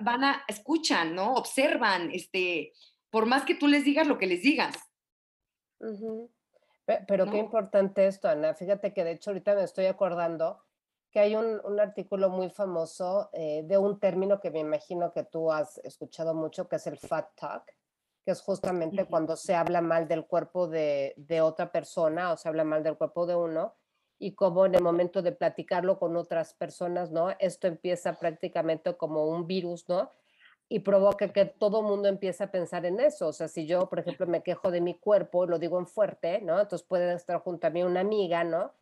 van 0.00 0.24
a, 0.24 0.42
escuchan, 0.48 1.14
¿no? 1.14 1.34
Observan, 1.34 2.10
este, 2.12 2.72
por 3.10 3.26
más 3.26 3.44
que 3.44 3.54
tú 3.54 3.66
les 3.66 3.84
digas 3.84 4.06
lo 4.06 4.18
que 4.18 4.26
les 4.26 4.42
digas. 4.42 4.76
Pero 7.06 7.30
qué 7.30 7.38
importante 7.38 8.06
esto, 8.06 8.28
Ana. 8.28 8.54
Fíjate 8.54 8.92
que 8.92 9.04
de 9.04 9.12
hecho 9.12 9.30
ahorita 9.30 9.54
me 9.54 9.64
estoy 9.64 9.86
acordando 9.86 10.62
que 11.10 11.20
hay 11.20 11.34
un, 11.34 11.60
un 11.64 11.80
artículo 11.80 12.28
muy 12.28 12.50
famoso 12.50 13.30
eh, 13.32 13.62
de 13.64 13.78
un 13.78 13.98
término 13.98 14.40
que 14.40 14.50
me 14.50 14.60
imagino 14.60 15.12
que 15.12 15.24
tú 15.24 15.50
has 15.50 15.78
escuchado 15.78 16.34
mucho, 16.34 16.68
que 16.68 16.76
es 16.76 16.86
el 16.86 16.98
fat 16.98 17.28
talk, 17.34 17.64
que 18.24 18.32
es 18.32 18.42
justamente 18.42 19.06
cuando 19.06 19.36
se 19.36 19.54
habla 19.54 19.80
mal 19.80 20.08
del 20.08 20.26
cuerpo 20.26 20.68
de, 20.68 21.14
de 21.16 21.40
otra 21.40 21.70
persona 21.72 22.32
o 22.32 22.36
se 22.36 22.48
habla 22.48 22.64
mal 22.64 22.82
del 22.82 22.96
cuerpo 22.96 23.26
de 23.26 23.36
uno 23.36 23.74
y 24.18 24.32
cómo 24.32 24.66
en 24.66 24.74
el 24.74 24.82
momento 24.82 25.22
de 25.22 25.32
platicarlo 25.32 25.98
con 25.98 26.16
otras 26.16 26.54
personas, 26.54 27.10
¿no? 27.10 27.30
Esto 27.38 27.66
empieza 27.66 28.18
prácticamente 28.18 28.96
como 28.96 29.26
un 29.26 29.46
virus, 29.46 29.88
¿no? 29.88 30.10
y 30.68 30.80
provoca 30.80 31.28
que 31.28 31.44
todo 31.44 31.82
mundo 31.82 32.08
empiece 32.08 32.42
a 32.42 32.50
pensar 32.50 32.86
en 32.86 32.98
eso. 32.98 33.28
O 33.28 33.32
sea, 33.32 33.48
si 33.48 33.66
yo, 33.66 33.88
por 33.88 34.00
ejemplo, 34.00 34.26
me 34.26 34.42
quejo 34.42 34.70
de 34.70 34.80
mi 34.80 34.98
cuerpo, 34.98 35.46
lo 35.46 35.58
digo 35.58 35.78
en 35.78 35.86
fuerte, 35.86 36.40
¿no? 36.40 36.60
Entonces 36.60 36.86
puede 36.86 37.14
estar 37.14 37.40
junto 37.40 37.66
a 37.66 37.70
mí 37.70 37.82
una 37.84 38.00
amiga, 38.00 38.42
¿no? 38.42 38.72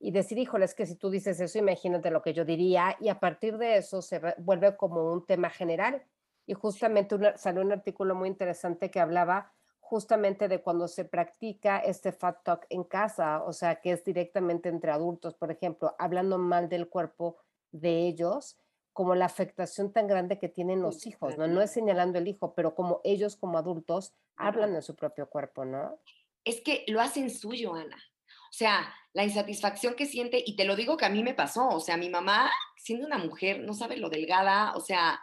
Y 0.00 0.10
decir, 0.10 0.38
híjole, 0.38 0.64
es 0.64 0.74
que 0.74 0.86
si 0.86 0.96
tú 0.96 1.10
dices 1.10 1.40
eso, 1.40 1.58
imagínate 1.58 2.10
lo 2.10 2.22
que 2.22 2.34
yo 2.34 2.44
diría. 2.44 2.96
Y 3.00 3.08
a 3.08 3.20
partir 3.20 3.56
de 3.58 3.76
eso 3.76 4.02
se 4.02 4.20
vuelve 4.38 4.76
como 4.76 5.12
un 5.12 5.26
tema 5.26 5.50
general. 5.50 6.02
Y 6.46 6.54
justamente 6.54 7.16
salió 7.36 7.62
un 7.62 7.72
artículo 7.72 8.14
muy 8.14 8.28
interesante 8.28 8.90
que 8.90 9.00
hablaba 9.00 9.52
justamente 9.88 10.48
de 10.48 10.60
cuando 10.60 10.86
se 10.86 11.06
practica 11.06 11.78
este 11.78 12.12
fat 12.12 12.44
talk 12.44 12.66
en 12.68 12.84
casa, 12.84 13.42
o 13.42 13.54
sea, 13.54 13.80
que 13.80 13.92
es 13.92 14.04
directamente 14.04 14.68
entre 14.68 14.90
adultos, 14.90 15.34
por 15.34 15.50
ejemplo, 15.50 15.96
hablando 15.98 16.36
mal 16.36 16.68
del 16.68 16.90
cuerpo 16.90 17.38
de 17.72 18.06
ellos 18.06 18.58
como 18.92 19.14
la 19.14 19.24
afectación 19.24 19.90
tan 19.90 20.06
grande 20.06 20.38
que 20.38 20.50
tienen 20.50 20.82
los 20.82 21.06
hijos, 21.06 21.38
¿no? 21.38 21.46
No 21.46 21.62
es 21.62 21.70
señalando 21.70 22.18
el 22.18 22.28
hijo, 22.28 22.52
pero 22.54 22.74
como 22.74 23.00
ellos 23.02 23.36
como 23.36 23.56
adultos 23.56 24.12
hablan 24.36 24.74
de 24.74 24.82
su 24.82 24.94
propio 24.94 25.30
cuerpo, 25.30 25.64
¿no? 25.64 25.98
Es 26.44 26.60
que 26.60 26.84
lo 26.88 27.00
hacen 27.00 27.30
suyo, 27.30 27.74
Ana. 27.74 27.96
O 28.26 28.52
sea, 28.52 28.92
la 29.14 29.24
insatisfacción 29.24 29.94
que 29.94 30.04
siente, 30.04 30.42
y 30.44 30.54
te 30.54 30.64
lo 30.64 30.76
digo 30.76 30.98
que 30.98 31.06
a 31.06 31.10
mí 31.10 31.22
me 31.22 31.32
pasó, 31.32 31.66
o 31.68 31.80
sea, 31.80 31.96
mi 31.96 32.10
mamá, 32.10 32.50
siendo 32.76 33.06
una 33.06 33.18
mujer, 33.18 33.60
no 33.60 33.72
sabe 33.72 33.96
lo 33.96 34.10
delgada, 34.10 34.74
o 34.76 34.80
sea, 34.80 35.18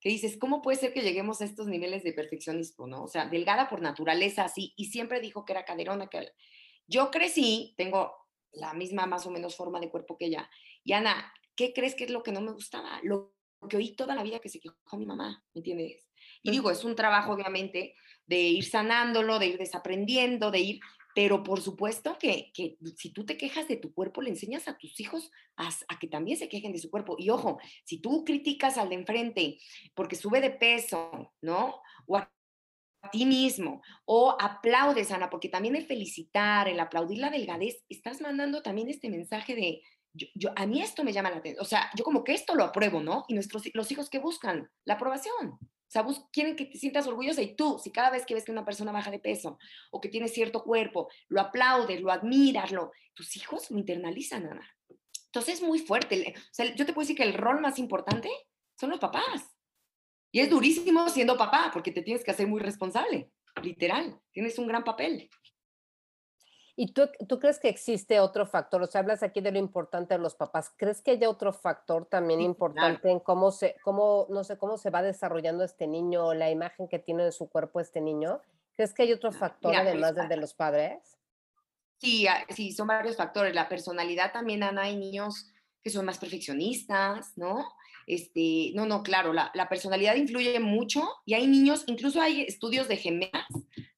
que 0.00 0.08
dices, 0.08 0.36
¿cómo 0.36 0.62
puede 0.62 0.78
ser 0.78 0.92
que 0.92 1.02
lleguemos 1.02 1.40
a 1.40 1.44
estos 1.44 1.66
niveles 1.66 2.04
de 2.04 2.12
perfeccionismo, 2.12 2.86
no? 2.86 3.04
O 3.04 3.08
sea, 3.08 3.26
delgada 3.26 3.68
por 3.68 3.80
naturaleza, 3.80 4.44
así, 4.44 4.72
y 4.76 4.86
siempre 4.86 5.20
dijo 5.20 5.44
que 5.44 5.52
era 5.52 5.64
caderona, 5.64 6.08
que 6.08 6.32
yo 6.86 7.10
crecí, 7.10 7.74
tengo 7.76 8.12
la 8.52 8.72
misma 8.74 9.06
más 9.06 9.26
o 9.26 9.30
menos 9.30 9.56
forma 9.56 9.80
de 9.80 9.90
cuerpo 9.90 10.16
que 10.16 10.26
ella, 10.26 10.48
y 10.84 10.92
Ana, 10.92 11.32
¿qué 11.56 11.72
crees 11.72 11.94
que 11.94 12.04
es 12.04 12.10
lo 12.10 12.22
que 12.22 12.32
no 12.32 12.40
me 12.40 12.52
gustaba? 12.52 13.00
Lo 13.02 13.34
que 13.68 13.76
oí 13.76 13.96
toda 13.96 14.14
la 14.14 14.22
vida 14.22 14.38
que 14.38 14.48
se 14.48 14.60
quejó 14.60 14.96
mi 14.96 15.06
mamá, 15.06 15.44
¿me 15.52 15.58
entiendes? 15.58 16.06
Y 16.42 16.50
digo, 16.50 16.70
es 16.70 16.84
un 16.84 16.94
trabajo 16.94 17.32
obviamente 17.32 17.94
de 18.26 18.38
ir 18.38 18.64
sanándolo, 18.64 19.38
de 19.38 19.46
ir 19.46 19.58
desaprendiendo, 19.58 20.50
de 20.50 20.60
ir, 20.60 20.80
pero 21.18 21.42
por 21.42 21.60
supuesto 21.60 22.16
que, 22.16 22.52
si 22.96 23.10
tú 23.10 23.26
te 23.26 23.36
quejas 23.36 23.66
de 23.66 23.76
tu 23.76 23.92
cuerpo, 23.92 24.22
le 24.22 24.30
enseñas 24.30 24.68
a 24.68 24.78
tus 24.78 25.00
hijos 25.00 25.32
a, 25.56 25.68
que 25.98 26.06
también 26.06 26.38
se 26.38 26.48
quejen 26.48 26.70
de 26.70 26.78
su 26.78 26.92
cuerpo. 26.92 27.16
Y 27.18 27.30
ojo, 27.30 27.58
si 27.82 28.00
tú 28.00 28.24
criticas 28.24 28.78
al 28.78 28.90
de 28.90 28.94
enfrente 28.94 29.58
porque 29.96 30.14
sube 30.14 30.40
de 30.40 30.50
peso, 30.50 31.34
¿no? 31.42 31.82
O 32.06 32.18
a 32.18 32.30
ti 33.10 33.26
mismo, 33.26 33.82
o 34.04 34.36
aplaudes, 34.40 35.10
Ana, 35.10 35.28
porque 35.28 35.48
también 35.48 35.74
el 35.74 35.86
felicitar, 35.86 36.68
el 36.68 36.78
aplaudir 36.78 37.18
la 37.18 37.30
delgadez, 37.30 37.84
estás 37.88 38.20
mandando 38.20 38.62
también 38.62 38.88
este 38.88 39.10
mensaje 39.10 39.56
de, 39.56 39.82
yo, 40.12 40.52
a 40.54 40.66
mí 40.66 40.80
esto 40.80 41.02
me 41.02 41.12
llama 41.12 41.30
la 41.30 41.38
atención, 41.38 41.60
o 41.60 41.68
sea, 41.68 41.90
yo 41.96 42.04
como 42.04 42.22
que 42.22 42.34
esto 42.34 42.54
lo 42.54 42.62
apruebo, 42.62 43.02
¿no? 43.02 43.24
Y 43.26 43.34
nuestros, 43.34 43.64
los 43.74 43.90
hijos 43.90 44.08
que 44.08 44.20
buscan 44.20 44.70
la 44.84 44.94
aprobación. 44.94 45.58
O 45.88 45.90
sea, 45.90 46.06
quieren 46.30 46.54
que 46.54 46.66
te 46.66 46.76
sientas 46.76 47.06
orgullosa 47.06 47.40
y 47.40 47.56
tú, 47.56 47.78
si 47.82 47.90
cada 47.90 48.10
vez 48.10 48.26
que 48.26 48.34
ves 48.34 48.44
que 48.44 48.52
una 48.52 48.64
persona 48.64 48.92
baja 48.92 49.10
de 49.10 49.18
peso 49.18 49.58
o 49.90 50.00
que 50.00 50.10
tiene 50.10 50.28
cierto 50.28 50.62
cuerpo, 50.62 51.08
lo 51.28 51.40
aplaudes, 51.40 52.02
lo 52.02 52.12
admiras, 52.12 52.72
lo, 52.72 52.92
tus 53.14 53.36
hijos 53.36 53.70
lo 53.70 53.78
internalizan, 53.78 54.46
Ana. 54.46 54.76
Entonces 55.26 55.54
es 55.54 55.62
muy 55.62 55.78
fuerte. 55.78 56.34
O 56.36 56.40
sea, 56.52 56.66
yo 56.74 56.84
te 56.84 56.92
puedo 56.92 57.04
decir 57.04 57.16
que 57.16 57.22
el 57.22 57.34
rol 57.34 57.60
más 57.60 57.78
importante 57.78 58.28
son 58.78 58.90
los 58.90 58.98
papás. 58.98 59.56
Y 60.30 60.40
es 60.40 60.50
durísimo 60.50 61.08
siendo 61.08 61.38
papá 61.38 61.70
porque 61.72 61.90
te 61.90 62.02
tienes 62.02 62.22
que 62.22 62.30
hacer 62.32 62.46
muy 62.46 62.60
responsable, 62.60 63.30
literal. 63.62 64.20
Tienes 64.30 64.58
un 64.58 64.68
gran 64.68 64.84
papel. 64.84 65.30
¿Y 66.80 66.92
tú, 66.92 67.10
tú, 67.26 67.40
crees 67.40 67.58
que 67.58 67.68
existe 67.68 68.20
otro 68.20 68.46
factor? 68.46 68.80
O 68.80 68.86
sea, 68.86 69.00
hablas 69.00 69.24
aquí 69.24 69.40
de 69.40 69.50
lo 69.50 69.58
importante 69.58 70.14
de 70.14 70.20
los 70.20 70.36
papás. 70.36 70.72
¿Crees 70.76 71.02
que 71.02 71.10
haya 71.10 71.28
otro 71.28 71.52
factor 71.52 72.06
también 72.06 72.40
importante 72.40 73.10
en 73.10 73.18
cómo 73.18 73.50
se, 73.50 73.74
cómo, 73.82 74.28
no 74.30 74.44
sé, 74.44 74.58
cómo 74.58 74.78
se 74.78 74.90
va 74.90 75.02
desarrollando 75.02 75.64
este 75.64 75.88
niño 75.88 76.24
o 76.24 76.34
la 76.34 76.52
imagen 76.52 76.86
que 76.86 77.00
tiene 77.00 77.24
de 77.24 77.32
su 77.32 77.48
cuerpo 77.48 77.80
este 77.80 78.00
niño? 78.00 78.40
¿Crees 78.76 78.94
que 78.94 79.02
hay 79.02 79.12
otro 79.12 79.32
factor 79.32 79.74
además 79.74 80.14
del 80.14 80.28
de 80.28 80.36
los 80.36 80.54
padres? 80.54 81.18
Sí, 81.96 82.28
ah, 82.28 82.46
sí, 82.50 82.70
son 82.70 82.86
varios 82.86 83.16
factores. 83.16 83.56
La 83.56 83.68
personalidad 83.68 84.30
también, 84.30 84.62
Ana, 84.62 84.82
hay 84.82 84.96
niños 84.96 85.50
que 85.82 85.90
son 85.90 86.04
más 86.04 86.18
perfeccionistas, 86.18 87.36
¿no? 87.36 87.72
Este, 88.06 88.70
no, 88.76 88.86
no, 88.86 89.02
claro, 89.02 89.32
la, 89.32 89.50
la 89.52 89.68
personalidad 89.68 90.14
influye 90.14 90.60
mucho 90.60 91.08
y 91.26 91.34
hay 91.34 91.48
niños, 91.48 91.82
incluso 91.88 92.20
hay 92.20 92.42
estudios 92.42 92.86
de 92.86 92.98
gemelas, 92.98 93.48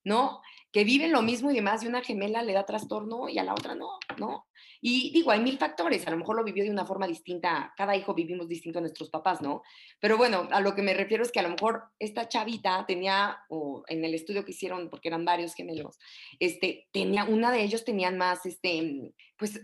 ¿no? 0.02 0.40
Que 0.72 0.84
viven 0.84 1.12
lo 1.12 1.22
mismo 1.22 1.50
y 1.50 1.54
demás, 1.54 1.82
y 1.82 1.88
una 1.88 2.02
gemela 2.02 2.42
le 2.42 2.52
da 2.52 2.64
trastorno 2.64 3.28
y 3.28 3.38
a 3.38 3.44
la 3.44 3.54
otra 3.54 3.74
no, 3.74 3.98
¿no? 4.18 4.46
Y 4.80 5.12
digo, 5.12 5.30
hay 5.30 5.40
mil 5.40 5.58
factores, 5.58 6.06
a 6.06 6.10
lo 6.10 6.16
mejor 6.16 6.36
lo 6.36 6.44
vivió 6.44 6.64
de 6.64 6.70
una 6.70 6.86
forma 6.86 7.06
distinta, 7.06 7.74
cada 7.76 7.96
hijo 7.96 8.14
vivimos 8.14 8.48
distinto 8.48 8.78
a 8.78 8.82
nuestros 8.82 9.10
papás, 9.10 9.42
¿no? 9.42 9.62
Pero 9.98 10.16
bueno, 10.16 10.48
a 10.50 10.60
lo 10.60 10.74
que 10.74 10.82
me 10.82 10.94
refiero 10.94 11.22
es 11.22 11.32
que 11.32 11.40
a 11.40 11.42
lo 11.42 11.50
mejor 11.50 11.84
esta 11.98 12.28
chavita 12.28 12.84
tenía, 12.86 13.38
o 13.48 13.82
en 13.88 14.04
el 14.04 14.14
estudio 14.14 14.44
que 14.44 14.52
hicieron, 14.52 14.88
porque 14.88 15.08
eran 15.08 15.24
varios 15.24 15.54
gemelos, 15.54 15.98
este, 16.38 16.88
tenía, 16.92 17.24
una 17.24 17.50
de 17.50 17.62
ellos 17.62 17.84
tenían 17.84 18.16
más, 18.16 18.46
este, 18.46 19.12
pues, 19.36 19.60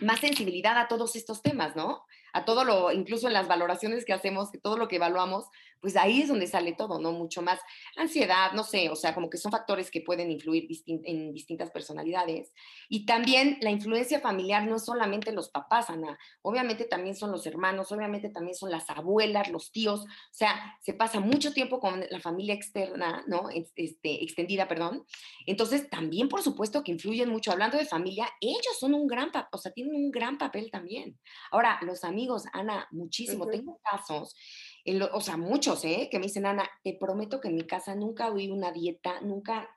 más 0.00 0.20
sensibilidad 0.20 0.78
a 0.78 0.88
todos 0.88 1.16
estos 1.16 1.42
temas, 1.42 1.74
¿no? 1.74 2.04
A 2.32 2.44
todo 2.44 2.64
lo, 2.64 2.92
incluso 2.92 3.26
en 3.26 3.32
las 3.32 3.48
valoraciones 3.48 4.04
que 4.04 4.12
hacemos, 4.12 4.50
que 4.50 4.58
todo 4.58 4.76
lo 4.76 4.86
que 4.86 4.96
evaluamos, 4.96 5.46
pues 5.80 5.96
ahí 5.96 6.22
es 6.22 6.28
donde 6.28 6.46
sale 6.46 6.72
todo, 6.72 6.98
¿no? 6.98 7.12
Mucho 7.12 7.42
más 7.42 7.60
ansiedad, 7.96 8.52
no 8.52 8.64
sé, 8.64 8.88
o 8.90 8.96
sea, 8.96 9.14
como 9.14 9.30
que 9.30 9.38
son 9.38 9.52
factores 9.52 9.90
que 9.90 10.00
pueden 10.00 10.30
influir 10.30 10.68
en 10.86 11.32
distintas 11.32 11.70
personalidades. 11.70 12.52
Y 12.88 13.06
también 13.06 13.58
la 13.60 13.70
influencia 13.70 14.20
familiar 14.20 14.66
no 14.66 14.76
es 14.76 14.84
solamente 14.84 15.32
los 15.32 15.50
papás, 15.50 15.90
Ana, 15.90 16.18
obviamente 16.42 16.84
también 16.84 17.14
son 17.14 17.30
los 17.30 17.46
hermanos, 17.46 17.92
obviamente 17.92 18.30
también 18.30 18.54
son 18.54 18.70
las 18.70 18.88
abuelas, 18.90 19.50
los 19.50 19.70
tíos, 19.72 20.00
o 20.00 20.06
sea, 20.32 20.76
se 20.82 20.94
pasa 20.94 21.20
mucho 21.20 21.52
tiempo 21.52 21.80
con 21.80 22.04
la 22.10 22.20
familia 22.20 22.54
externa, 22.54 23.24
¿no? 23.26 23.48
Este, 23.50 24.22
extendida, 24.22 24.68
perdón. 24.68 25.04
Entonces, 25.46 25.88
también, 25.90 26.28
por 26.28 26.42
supuesto, 26.42 26.82
que 26.82 26.92
influyen 26.92 27.28
mucho. 27.28 27.52
Hablando 27.52 27.78
de 27.78 27.84
familia, 27.84 28.28
ellos 28.40 28.78
son 28.78 28.94
un 28.94 29.06
gran, 29.06 29.30
o 29.52 29.58
sea, 29.58 29.72
tienen 29.72 29.94
un 29.94 30.10
gran 30.10 30.38
papel 30.38 30.70
también. 30.70 31.18
Ahora, 31.50 31.78
los 31.82 32.04
amigos, 32.04 32.44
Ana, 32.52 32.86
muchísimo. 32.90 33.46
Tengo 33.46 33.80
casos 33.82 34.34
o 35.12 35.20
sea, 35.20 35.36
muchos, 35.36 35.84
¿eh? 35.84 36.08
Que 36.10 36.18
me 36.18 36.26
dicen, 36.26 36.46
Ana, 36.46 36.68
te 36.82 36.94
prometo 36.94 37.40
que 37.40 37.48
en 37.48 37.56
mi 37.56 37.66
casa 37.66 37.94
nunca 37.94 38.30
huí 38.30 38.48
una 38.48 38.72
dieta, 38.72 39.20
nunca, 39.20 39.70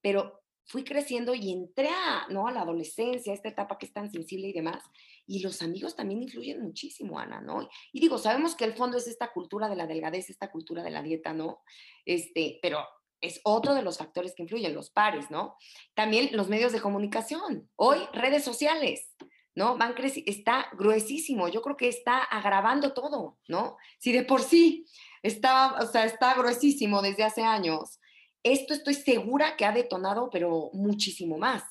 pero 0.00 0.40
fui 0.70 0.84
creciendo 0.84 1.34
y 1.34 1.52
entré 1.52 1.88
a, 1.88 2.26
¿no? 2.30 2.46
a 2.46 2.52
la 2.52 2.62
adolescencia, 2.62 3.34
esta 3.34 3.48
etapa 3.48 3.76
que 3.76 3.86
es 3.86 3.92
tan 3.92 4.10
sensible 4.10 4.48
y 4.48 4.52
demás, 4.52 4.84
y 5.26 5.40
los 5.40 5.62
amigos 5.62 5.96
también 5.96 6.22
influyen 6.22 6.62
muchísimo, 6.62 7.18
Ana, 7.18 7.40
¿no? 7.40 7.68
Y 7.92 8.00
digo, 8.00 8.18
sabemos 8.18 8.54
que 8.54 8.64
el 8.64 8.74
fondo 8.74 8.96
es 8.96 9.08
esta 9.08 9.32
cultura 9.32 9.68
de 9.68 9.76
la 9.76 9.86
delgadez, 9.86 10.30
esta 10.30 10.50
cultura 10.50 10.84
de 10.84 10.90
la 10.90 11.02
dieta, 11.02 11.32
¿no? 11.32 11.62
Este, 12.04 12.60
pero 12.62 12.86
es 13.20 13.40
otro 13.42 13.74
de 13.74 13.82
los 13.82 13.98
factores 13.98 14.34
que 14.34 14.44
influyen, 14.44 14.74
los 14.74 14.90
pares, 14.90 15.30
¿no? 15.30 15.56
También 15.94 16.30
los 16.32 16.48
medios 16.48 16.72
de 16.72 16.80
comunicación, 16.80 17.68
hoy 17.76 17.98
redes 18.12 18.44
sociales, 18.44 19.14
¿no? 19.54 19.76
Van 19.76 19.94
está 20.26 20.66
gruesísimo, 20.72 21.48
yo 21.48 21.62
creo 21.62 21.76
que 21.76 21.88
está 21.88 22.18
agravando 22.18 22.92
todo, 22.92 23.38
¿no? 23.48 23.76
Si 23.98 24.12
de 24.12 24.24
por 24.24 24.42
sí 24.42 24.86
está, 25.22 25.74
o 25.80 25.86
sea, 25.86 26.04
está 26.04 26.34
gruesísimo 26.34 27.02
desde 27.02 27.24
hace 27.24 27.42
años, 27.42 28.00
esto 28.42 28.72
estoy 28.72 28.94
segura 28.94 29.56
que 29.56 29.64
ha 29.64 29.72
detonado, 29.72 30.30
pero 30.30 30.70
muchísimo 30.72 31.36
más. 31.36 31.62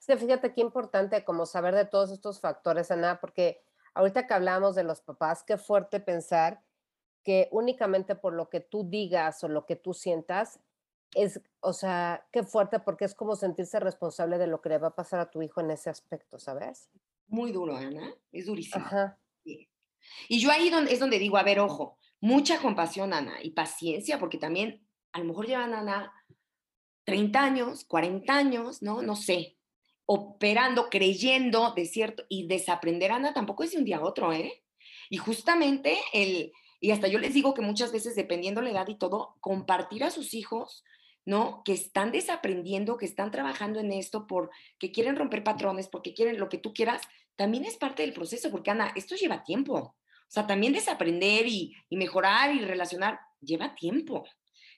Sí, 0.00 0.16
fíjate 0.16 0.52
qué 0.52 0.60
importante 0.60 1.24
como 1.24 1.46
saber 1.46 1.74
de 1.74 1.84
todos 1.84 2.10
estos 2.10 2.40
factores, 2.40 2.90
Ana, 2.90 3.20
porque 3.20 3.62
ahorita 3.94 4.26
que 4.26 4.34
hablamos 4.34 4.74
de 4.74 4.84
los 4.84 5.00
papás, 5.00 5.44
qué 5.44 5.56
fuerte 5.56 6.00
pensar 6.00 6.62
que 7.22 7.48
únicamente 7.52 8.16
por 8.16 8.32
lo 8.32 8.48
que 8.48 8.60
tú 8.60 8.88
digas 8.88 9.42
o 9.44 9.48
lo 9.48 9.66
que 9.66 9.76
tú 9.76 9.94
sientas, 9.94 10.60
es, 11.14 11.40
o 11.60 11.72
sea, 11.72 12.26
qué 12.32 12.42
fuerte 12.42 12.80
porque 12.80 13.04
es 13.04 13.14
como 13.14 13.36
sentirse 13.36 13.80
responsable 13.80 14.38
de 14.38 14.46
lo 14.46 14.60
que 14.60 14.68
le 14.68 14.78
va 14.78 14.88
a 14.88 14.94
pasar 14.94 15.20
a 15.20 15.30
tu 15.30 15.42
hijo 15.42 15.60
en 15.60 15.70
ese 15.70 15.90
aspecto, 15.90 16.38
¿sabes? 16.38 16.90
Muy 17.26 17.52
duro, 17.52 17.76
Ana, 17.76 18.14
es 18.32 18.46
durísimo. 18.46 18.84
Y 20.28 20.40
yo 20.40 20.50
ahí 20.50 20.70
es 20.90 21.00
donde 21.00 21.18
digo, 21.18 21.36
a 21.36 21.42
ver, 21.42 21.60
ojo, 21.60 21.98
mucha 22.20 22.60
compasión, 22.60 23.12
Ana, 23.12 23.42
y 23.42 23.50
paciencia, 23.50 24.18
porque 24.18 24.38
también 24.38 24.86
a 25.12 25.18
lo 25.18 25.24
mejor 25.24 25.46
llevan, 25.46 25.74
Ana, 25.74 26.12
30 27.04 27.42
años, 27.42 27.84
40 27.84 28.32
años, 28.34 28.82
¿no? 28.82 29.02
No 29.02 29.16
sé, 29.16 29.56
operando, 30.06 30.88
creyendo 30.90 31.72
de 31.72 31.86
cierto, 31.86 32.24
y 32.28 32.46
desaprender, 32.46 33.12
Ana, 33.12 33.34
tampoco 33.34 33.64
es 33.64 33.72
de 33.72 33.78
un 33.78 33.84
día 33.84 33.98
a 33.98 34.04
otro, 34.04 34.32
¿eh? 34.32 34.62
Y 35.10 35.16
justamente 35.16 35.98
el, 36.12 36.52
y 36.80 36.90
hasta 36.90 37.08
yo 37.08 37.18
les 37.18 37.34
digo 37.34 37.54
que 37.54 37.62
muchas 37.62 37.92
veces, 37.92 38.14
dependiendo 38.14 38.62
la 38.62 38.70
edad 38.70 38.88
y 38.88 38.96
todo, 38.96 39.36
compartir 39.40 40.04
a 40.04 40.10
sus 40.10 40.34
hijos 40.34 40.84
¿no? 41.28 41.60
Que 41.62 41.74
están 41.74 42.10
desaprendiendo, 42.10 42.96
que 42.96 43.04
están 43.04 43.30
trabajando 43.30 43.80
en 43.80 43.92
esto 43.92 44.26
porque 44.26 44.90
quieren 44.90 45.14
romper 45.14 45.44
patrones, 45.44 45.86
porque 45.86 46.14
quieren 46.14 46.40
lo 46.40 46.48
que 46.48 46.56
tú 46.56 46.72
quieras, 46.72 47.02
también 47.36 47.66
es 47.66 47.76
parte 47.76 48.02
del 48.02 48.14
proceso, 48.14 48.50
porque 48.50 48.70
Ana, 48.70 48.92
esto 48.96 49.14
lleva 49.14 49.44
tiempo. 49.44 49.74
O 49.74 49.94
sea, 50.26 50.46
también 50.46 50.72
desaprender 50.72 51.46
y, 51.46 51.76
mejorar 51.90 52.54
y 52.54 52.60
relacionar 52.60 53.20
lleva 53.42 53.74
tiempo. 53.74 54.24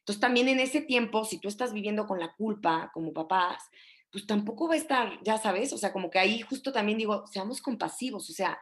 Entonces, 0.00 0.20
también 0.20 0.48
en 0.48 0.58
ese 0.58 0.80
tiempo, 0.80 1.24
si 1.24 1.38
tú 1.38 1.46
estás 1.46 1.72
viviendo 1.72 2.04
con 2.08 2.18
la 2.18 2.34
culpa 2.34 2.90
como 2.92 3.12
papás, 3.12 3.62
pues 4.10 4.26
tampoco 4.26 4.66
va 4.66 4.74
a 4.74 4.78
estar, 4.78 5.20
ya 5.22 5.38
sabes, 5.38 5.72
o 5.72 5.78
sea, 5.78 5.92
como 5.92 6.10
que 6.10 6.18
ahí 6.18 6.40
justo 6.40 6.72
también 6.72 6.98
digo, 6.98 7.28
seamos 7.28 7.62
compasivos, 7.62 8.28
o 8.28 8.32
sea, 8.32 8.58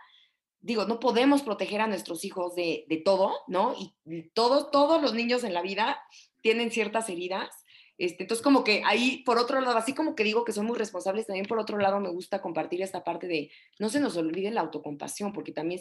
digo, 0.60 0.84
no 0.84 1.00
podemos 1.00 1.40
proteger 1.40 1.80
a 1.80 1.86
nuestros 1.86 2.22
hijos 2.26 2.54
de, 2.54 2.84
de 2.86 2.98
todo, 2.98 3.34
¿no? 3.46 3.74
Y 3.78 4.28
todos, 4.34 4.70
todos 4.70 5.00
los 5.00 5.14
niños 5.14 5.42
en 5.42 5.54
la 5.54 5.62
vida 5.62 5.98
tienen 6.42 6.70
ciertas 6.70 7.08
heridas. 7.08 7.64
Este, 7.98 8.22
entonces, 8.22 8.42
como 8.42 8.62
que 8.62 8.82
ahí, 8.86 9.22
por 9.24 9.38
otro 9.38 9.60
lado, 9.60 9.76
así 9.76 9.92
como 9.92 10.14
que 10.14 10.24
digo 10.24 10.44
que 10.44 10.52
somos 10.52 10.78
responsables, 10.78 11.26
también 11.26 11.46
por 11.46 11.58
otro 11.58 11.78
lado 11.78 11.98
me 11.98 12.08
gusta 12.08 12.40
compartir 12.40 12.80
esta 12.80 13.02
parte 13.02 13.26
de 13.26 13.50
no 13.80 13.88
se 13.88 14.00
nos 14.00 14.16
olvide 14.16 14.52
la 14.52 14.60
autocompasión, 14.60 15.32
porque 15.32 15.52
también 15.52 15.80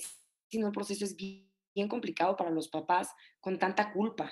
si 0.49 0.57
no 0.57 0.67
el 0.67 0.73
proceso 0.73 1.05
es 1.05 1.15
bien, 1.15 1.47
bien 1.75 1.87
complicado 1.87 2.35
para 2.35 2.49
los 2.49 2.69
papás 2.69 3.09
con 3.39 3.59
tanta 3.59 3.93
culpa. 3.93 4.31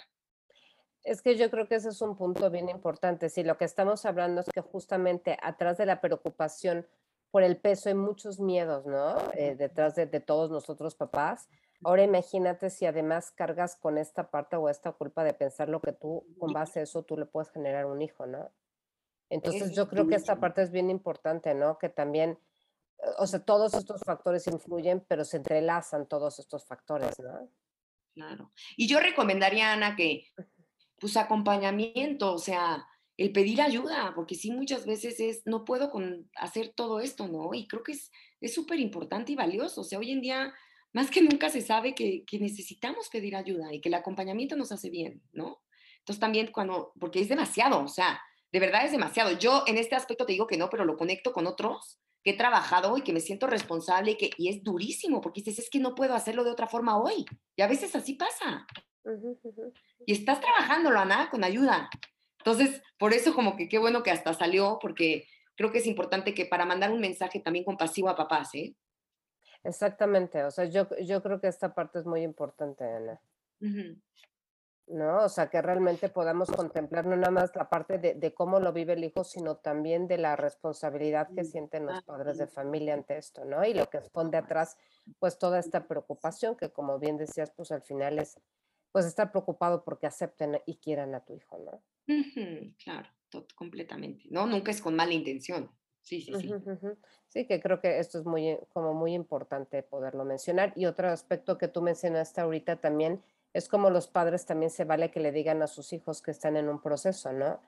Es 1.03 1.21
que 1.21 1.35
yo 1.35 1.51
creo 1.51 1.67
que 1.67 1.75
ese 1.75 1.89
es 1.89 2.01
un 2.01 2.17
punto 2.17 2.49
bien 2.49 2.67
importante. 2.67 3.29
Si 3.29 3.43
lo 3.43 3.57
que 3.57 3.65
estamos 3.65 4.05
hablando 4.07 4.41
es 4.41 4.47
que 4.51 4.61
justamente 4.61 5.37
atrás 5.43 5.77
de 5.77 5.85
la 5.85 6.01
preocupación 6.01 6.87
por 7.29 7.43
el 7.43 7.57
peso 7.57 7.89
hay 7.89 7.95
muchos 7.95 8.39
miedos, 8.39 8.87
¿no? 8.87 9.15
Eh, 9.33 9.55
detrás 9.55 9.93
de, 9.93 10.07
todos 10.07 10.49
nosotros 10.49 10.95
papás. 10.95 11.47
Ahora 11.83 12.03
imagínate 12.03 12.69
si 12.69 12.85
además 12.85 13.31
cargas 13.31 13.75
con 13.75 13.97
esta 13.97 14.29
parte 14.31 14.55
o 14.55 14.69
esta 14.69 14.91
culpa 14.93 15.23
de 15.23 15.33
pensar 15.33 15.69
lo 15.69 15.81
que 15.81 15.91
tú, 15.91 16.25
con 16.39 16.53
base 16.53 16.79
a 16.79 16.83
eso, 16.83 17.03
tú 17.03 17.17
le 17.17 17.25
puedes 17.25 17.51
generar 17.51 17.85
un 17.85 18.01
hijo, 18.01 18.25
¿no? 18.25 18.51
Entonces 19.29 19.75
yo 19.75 19.87
creo 19.87 20.07
que 20.07 20.15
esta 20.15 20.39
parte 20.39 20.61
es 20.61 20.71
bien 20.71 20.89
importante, 20.89 21.53
¿no? 21.53 21.77
Que 21.77 21.89
también, 21.89 22.39
eh, 22.99 23.07
o 23.17 23.27
sea, 23.27 23.39
todos 23.39 23.73
estos 23.73 24.01
factores 24.03 24.47
influyen, 24.47 25.03
pero 25.07 25.25
se 25.25 25.37
entrelazan 25.37 26.07
todos 26.07 26.39
estos 26.39 26.65
factores, 26.65 27.19
¿no? 27.19 27.49
Claro. 28.13 28.51
Y 28.77 28.87
yo 28.87 28.99
recomendaría, 28.99 29.73
Ana, 29.73 29.95
que, 29.95 30.27
pues, 30.99 31.17
acompañamiento, 31.17 32.33
o 32.33 32.37
sea, 32.37 32.87
el 33.17 33.31
pedir 33.31 33.61
ayuda, 33.61 34.13
porque 34.15 34.35
sí 34.35 34.51
muchas 34.51 34.85
veces 34.85 35.19
es, 35.19 35.41
no 35.45 35.65
puedo 35.65 35.89
con 35.89 36.29
hacer 36.35 36.73
todo 36.75 36.99
esto, 36.99 37.27
¿no? 37.27 37.53
Y 37.53 37.67
creo 37.67 37.83
que 37.83 37.93
es 37.93 38.53
súper 38.53 38.79
importante 38.79 39.31
y 39.31 39.35
valioso. 39.35 39.81
O 39.81 39.83
sea, 39.83 39.99
hoy 39.99 40.11
en 40.11 40.21
día 40.21 40.53
más 40.95 41.11
que 41.11 41.21
nunca 41.21 41.49
se 41.49 41.61
sabe 41.61 41.93
que, 41.93 42.23
que, 42.25 42.39
necesitamos 42.39 43.09
pedir 43.09 43.35
ayuda 43.35 43.73
y 43.73 43.81
que 43.81 43.89
el 43.89 43.95
acompañamiento 43.95 44.55
nos 44.55 44.71
hace 44.71 44.89
bien, 44.89 45.21
¿no? 45.33 45.61
Entonces 45.99 46.21
también 46.21 46.51
cuando, 46.53 46.93
porque 46.97 47.19
es 47.19 47.27
demasiado, 47.27 47.83
o 47.83 47.89
sea, 47.89 48.21
de 48.49 48.59
verdad 48.61 48.85
es 48.85 48.93
demasiado. 48.93 49.37
Yo 49.37 49.65
en 49.67 49.77
este 49.77 49.95
aspecto 49.95 50.25
te 50.25 50.31
digo 50.31 50.47
que 50.47 50.55
no, 50.55 50.69
pero 50.69 50.85
lo 50.85 50.95
conecto 50.95 51.33
con 51.33 51.47
otros 51.47 51.99
que 52.23 52.31
he 52.31 52.37
trabajado 52.37 52.97
y 52.97 53.01
que 53.01 53.11
me 53.11 53.19
siento 53.19 53.45
responsable 53.45 54.11
y 54.11 54.15
que 54.15 54.29
y 54.37 54.47
es 54.47 54.63
durísimo, 54.63 55.19
porque 55.19 55.41
dices, 55.41 55.65
es 55.65 55.69
que 55.69 55.79
no 55.79 55.95
puedo 55.95 56.15
hacerlo 56.15 56.45
de 56.45 56.51
otra 56.51 56.67
forma 56.67 56.97
hoy. 56.97 57.25
Y 57.57 57.61
a 57.61 57.67
veces 57.67 57.93
así 57.93 58.13
pasa. 58.13 58.65
Y 60.05 60.13
estás 60.13 60.39
trabajándolo, 60.39 60.97
Ana, 60.97 61.29
con 61.29 61.43
ayuda. 61.43 61.89
Entonces, 62.37 62.81
por 62.97 63.11
eso 63.11 63.35
como 63.35 63.57
que 63.57 63.67
qué 63.67 63.79
bueno 63.79 64.01
que 64.01 64.11
hasta 64.11 64.33
salió, 64.33 64.79
porque 64.81 65.27
creo 65.55 65.73
que 65.73 65.79
es 65.79 65.87
importante 65.87 66.33
que 66.33 66.45
para 66.45 66.65
mandar 66.65 66.93
un 66.93 67.01
mensaje 67.01 67.41
también 67.41 67.65
compasivo 67.65 68.07
a 68.07 68.15
papás, 68.15 68.55
¿eh? 68.55 68.75
Exactamente, 69.65 70.43
o 70.43 70.51
sea, 70.51 70.65
yo, 70.65 70.87
yo 70.97 71.23
creo 71.23 71.41
que 71.41 71.47
esta 71.47 71.73
parte 71.73 71.97
es 71.97 72.05
muy 72.05 72.21
importante, 72.21 72.83
Ana. 72.83 73.19
¿No? 74.87 75.23
O 75.23 75.29
sea, 75.29 75.49
que 75.49 75.59
realmente 75.59 76.09
podamos 76.09 76.51
contemplar 76.51 77.07
no 77.07 77.15
nada 77.15 77.31
más 77.31 77.55
la 77.55 77.67
parte 77.67 77.97
de, 77.97 78.13
de, 78.13 78.33
cómo 78.35 78.59
lo 78.59 78.71
vive 78.71 78.93
el 78.93 79.03
hijo, 79.03 79.23
sino 79.23 79.57
también 79.57 80.07
de 80.07 80.19
la 80.19 80.35
responsabilidad 80.35 81.27
que 81.35 81.43
sienten 81.43 81.87
los 81.87 82.03
padres 82.03 82.37
de 82.37 82.45
familia 82.45 82.93
ante 82.93 83.17
esto, 83.17 83.43
¿no? 83.43 83.65
Y 83.65 83.73
lo 83.73 83.89
que 83.89 83.97
esconde 83.97 84.37
atrás, 84.37 84.77
pues 85.17 85.39
toda 85.39 85.57
esta 85.57 85.87
preocupación 85.87 86.55
que, 86.55 86.69
como 86.69 86.99
bien 86.99 87.17
decías, 87.17 87.51
pues 87.55 87.71
al 87.71 87.81
final 87.81 88.19
es, 88.19 88.39
pues 88.91 89.07
estar 89.07 89.31
preocupado 89.31 89.83
porque 89.83 90.05
acepten 90.05 90.61
y 90.67 90.75
quieran 90.77 91.15
a 91.15 91.25
tu 91.25 91.33
hijo, 91.33 91.57
¿no? 91.57 91.81
claro, 92.83 93.09
completamente. 93.55 94.25
No, 94.29 94.45
nunca 94.45 94.69
es 94.69 94.79
con 94.79 94.95
mala 94.95 95.13
intención. 95.13 95.71
Sí, 96.05 96.21
sí, 96.21 96.33
sí. 96.39 96.53
Sí, 97.27 97.47
que 97.47 97.59
creo 97.59 97.81
que 97.81 97.97
esto 97.99 98.19
es 98.19 98.25
muy, 98.25 98.59
como 98.69 98.93
muy 98.93 99.13
importante 99.13 99.81
poderlo 99.81 100.23
mencionar. 100.23 100.71
Y 100.75 100.85
otro 100.85 101.09
aspecto 101.09 101.57
que 101.57 101.67
tú 101.67 101.81
mencionaste 101.81 102.41
ahorita 102.41 102.79
también 102.79 103.23
es 103.53 103.67
como 103.67 103.89
los 103.89 104.07
padres 104.07 104.45
también 104.45 104.69
se 104.69 104.85
vale 104.85 105.09
que 105.09 105.19
le 105.19 105.31
digan 105.31 105.63
a 105.63 105.67
sus 105.67 105.93
hijos 105.93 106.21
que 106.21 106.29
están 106.29 106.57
en 106.57 106.69
un 106.69 106.79
proceso, 106.79 107.33
¿no? 107.33 107.59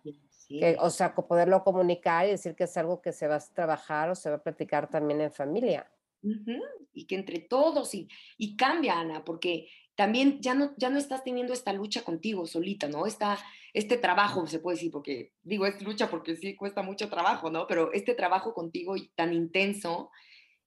Que, 0.48 0.78
o 0.80 0.90
sea, 0.92 1.16
poderlo 1.16 1.64
comunicar 1.64 2.28
y 2.28 2.32
decir 2.32 2.56
que 2.56 2.66
es 2.66 2.78
algo 2.78 3.02
que 3.02 3.12
se 3.12 3.28
va 3.28 3.38
a 3.38 3.40
trabajar 3.40 4.12
o 4.12 4.16
se 4.16 4.30
va 4.30 4.36
a 4.36 4.44
platicar 4.44 4.88
también 4.90 5.20
en 5.22 5.32
familia. 5.32 5.90
Y 6.94 7.08
que 7.08 7.16
entre 7.16 7.40
todos, 7.40 7.96
y, 7.96 8.08
y 8.38 8.56
cambia, 8.56 9.00
Ana, 9.00 9.26
porque 9.26 9.68
también 9.98 10.40
ya 10.42 10.54
no, 10.54 10.76
ya 10.78 10.92
no 10.92 11.00
estás 11.00 11.24
teniendo 11.24 11.54
esta 11.54 11.74
lucha 11.74 12.04
contigo 12.04 12.46
solita, 12.46 12.88
¿no? 12.88 13.08
Esta, 13.08 13.40
este 13.74 13.98
trabajo, 13.98 14.46
se 14.46 14.60
puede 14.60 14.78
decir, 14.78 14.92
porque 14.92 15.34
digo, 15.42 15.66
es 15.66 15.82
lucha 15.82 16.08
porque 16.08 16.36
sí 16.36 16.56
cuesta 16.56 16.84
mucho 16.84 17.10
trabajo, 17.10 17.50
¿no? 17.50 17.66
Pero 17.66 17.92
este 17.94 18.14
trabajo 18.14 18.54
contigo 18.54 18.94
tan 19.16 19.34
intenso, 19.34 20.12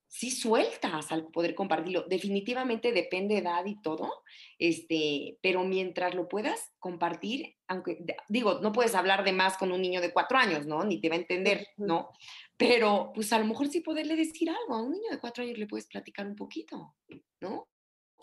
sí 0.08 0.32
sueltas 0.32 1.12
al 1.12 1.28
poder 1.28 1.54
compartirlo. 1.54 2.06
Definitivamente 2.08 2.90
depende 2.90 3.36
de 3.36 3.42
edad 3.42 3.64
y 3.66 3.80
todo, 3.80 4.10
este, 4.58 5.38
pero 5.40 5.62
mientras 5.62 6.16
lo 6.16 6.28
puedas 6.28 6.72
compartir, 6.80 7.54
aunque 7.68 8.04
digo, 8.28 8.58
no 8.60 8.72
puedes 8.72 8.96
hablar 8.96 9.22
de 9.22 9.32
más 9.32 9.56
con 9.56 9.70
un 9.70 9.80
niño 9.80 10.00
de 10.00 10.12
cuatro 10.12 10.38
años, 10.38 10.66
¿no? 10.66 10.82
Ni 10.82 11.00
te 11.00 11.08
va 11.08 11.14
a 11.14 11.18
entender, 11.18 11.68
¿no? 11.76 12.10
Pero 12.56 13.12
pues 13.14 13.32
a 13.32 13.38
lo 13.38 13.44
mejor 13.44 13.68
sí 13.68 13.80
poderle 13.80 14.16
decir 14.16 14.50
algo, 14.50 14.74
a 14.74 14.82
un 14.82 14.90
niño 14.90 15.12
de 15.12 15.20
cuatro 15.20 15.44
años 15.44 15.56
le 15.56 15.68
puedes 15.68 15.86
platicar 15.86 16.26
un 16.26 16.34
poquito, 16.34 16.96
¿no? 17.40 17.69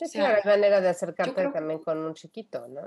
Sí, 0.06 0.20
o 0.20 0.48
manera 0.48 0.82
de 0.82 0.90
acercarte 0.90 1.48
también 1.50 1.80
con 1.80 1.98
un 1.98 2.14
chiquito, 2.14 2.68
¿no? 2.68 2.82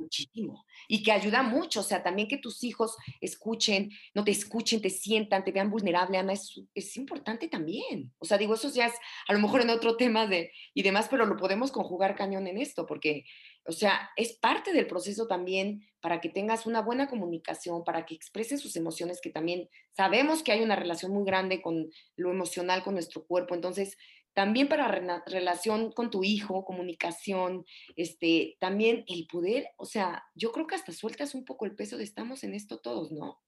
Muchísimo. 0.00 0.64
Y 0.88 1.02
que 1.02 1.12
ayuda 1.12 1.42
mucho, 1.42 1.80
o 1.80 1.82
sea, 1.82 2.02
también 2.02 2.26
que 2.26 2.38
tus 2.38 2.64
hijos 2.64 2.96
escuchen, 3.20 3.90
no 4.14 4.24
te 4.24 4.30
escuchen, 4.30 4.80
te 4.80 4.88
sientan, 4.88 5.44
te 5.44 5.52
vean 5.52 5.70
vulnerable, 5.70 6.16
Ana, 6.16 6.32
es, 6.32 6.58
es 6.74 6.96
importante 6.96 7.48
también. 7.48 8.10
O 8.18 8.24
sea, 8.24 8.38
digo, 8.38 8.54
eso 8.54 8.70
ya 8.70 8.86
es 8.86 8.94
a 9.28 9.34
lo 9.34 9.40
mejor 9.40 9.60
en 9.60 9.68
otro 9.68 9.96
tema 9.96 10.26
de, 10.26 10.52
y 10.72 10.82
demás, 10.82 11.08
pero 11.10 11.26
lo 11.26 11.36
podemos 11.36 11.70
conjugar 11.70 12.16
cañón 12.16 12.46
en 12.46 12.56
esto, 12.56 12.86
porque, 12.86 13.24
o 13.66 13.72
sea, 13.72 14.10
es 14.16 14.32
parte 14.32 14.72
del 14.72 14.86
proceso 14.86 15.26
también 15.26 15.86
para 16.00 16.20
que 16.22 16.30
tengas 16.30 16.64
una 16.64 16.80
buena 16.80 17.08
comunicación, 17.08 17.84
para 17.84 18.06
que 18.06 18.14
expreses 18.14 18.60
sus 18.60 18.76
emociones, 18.76 19.20
que 19.20 19.30
también 19.30 19.68
sabemos 19.92 20.42
que 20.42 20.52
hay 20.52 20.62
una 20.62 20.76
relación 20.76 21.12
muy 21.12 21.24
grande 21.24 21.60
con 21.60 21.90
lo 22.16 22.30
emocional, 22.30 22.82
con 22.82 22.94
nuestro 22.94 23.26
cuerpo. 23.26 23.54
Entonces, 23.54 23.98
también 24.34 24.68
para 24.68 24.88
relación 25.26 25.92
con 25.92 26.10
tu 26.10 26.22
hijo, 26.24 26.64
comunicación, 26.64 27.64
este, 27.96 28.56
también 28.60 29.04
el 29.08 29.26
poder, 29.26 29.68
o 29.76 29.86
sea, 29.86 30.24
yo 30.34 30.52
creo 30.52 30.66
que 30.66 30.76
hasta 30.76 30.92
sueltas 30.92 31.34
un 31.34 31.44
poco 31.44 31.64
el 31.64 31.74
peso 31.74 31.96
de 31.96 32.04
estamos 32.04 32.44
en 32.44 32.54
esto 32.54 32.78
todos, 32.78 33.12
¿no? 33.12 33.40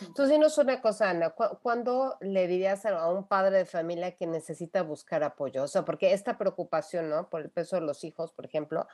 Entonces, 0.00 0.30
dinos 0.30 0.56
una 0.58 0.80
cosa, 0.80 1.10
Ana, 1.10 1.34
¿cuándo 1.62 2.16
le 2.20 2.46
dirías 2.46 2.86
a 2.86 3.08
un 3.08 3.26
padre 3.26 3.58
de 3.58 3.64
familia 3.64 4.16
que 4.16 4.26
necesita 4.26 4.82
buscar 4.82 5.22
apoyo? 5.22 5.62
O 5.62 5.68
sea, 5.68 5.84
porque 5.84 6.12
esta 6.12 6.38
preocupación, 6.38 7.10
¿no? 7.10 7.28
Por 7.28 7.42
el 7.42 7.50
peso 7.50 7.76
de 7.76 7.82
los 7.82 8.04
hijos, 8.04 8.32
por 8.32 8.46
ejemplo, 8.46 8.86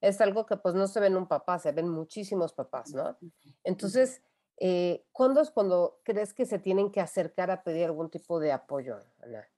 es 0.00 0.20
algo 0.20 0.44
que 0.44 0.56
pues 0.56 0.74
no 0.74 0.86
se 0.86 1.00
ve 1.00 1.06
en 1.06 1.16
un 1.16 1.28
papá, 1.28 1.58
se 1.58 1.72
ven 1.72 1.88
muchísimos 1.88 2.52
papás, 2.52 2.92
¿no? 2.92 3.16
Entonces, 3.62 4.22
eh, 4.58 5.04
¿Cuándo 5.12 5.40
es 5.40 5.50
cuando 5.50 6.00
crees 6.04 6.32
que 6.32 6.46
se 6.46 6.58
tienen 6.58 6.90
que 6.90 7.00
acercar 7.00 7.50
a 7.50 7.62
pedir 7.62 7.84
algún 7.86 8.10
tipo 8.10 8.38
de 8.38 8.52
apoyo, 8.52 8.96
Ana? 9.22 9.48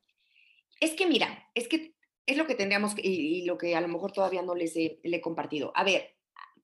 Es 0.81 0.95
que 0.95 1.07
mira, 1.07 1.49
es 1.55 1.69
que 1.69 1.95
es 2.27 2.37
lo 2.37 2.47
que 2.47 2.55
tendríamos 2.55 2.95
y, 2.97 3.45
lo 3.45 3.57
que 3.59 3.77
a 3.77 3.81
lo 3.81 3.89
mejor 3.89 4.13
todavía 4.13 4.43
no 4.43 4.55
les 4.55 4.77
he, 4.77 5.01
le 5.03 5.19
he 5.19 5.21
compartido. 5.21 5.73
A 5.75 5.85
ver, 5.85 6.16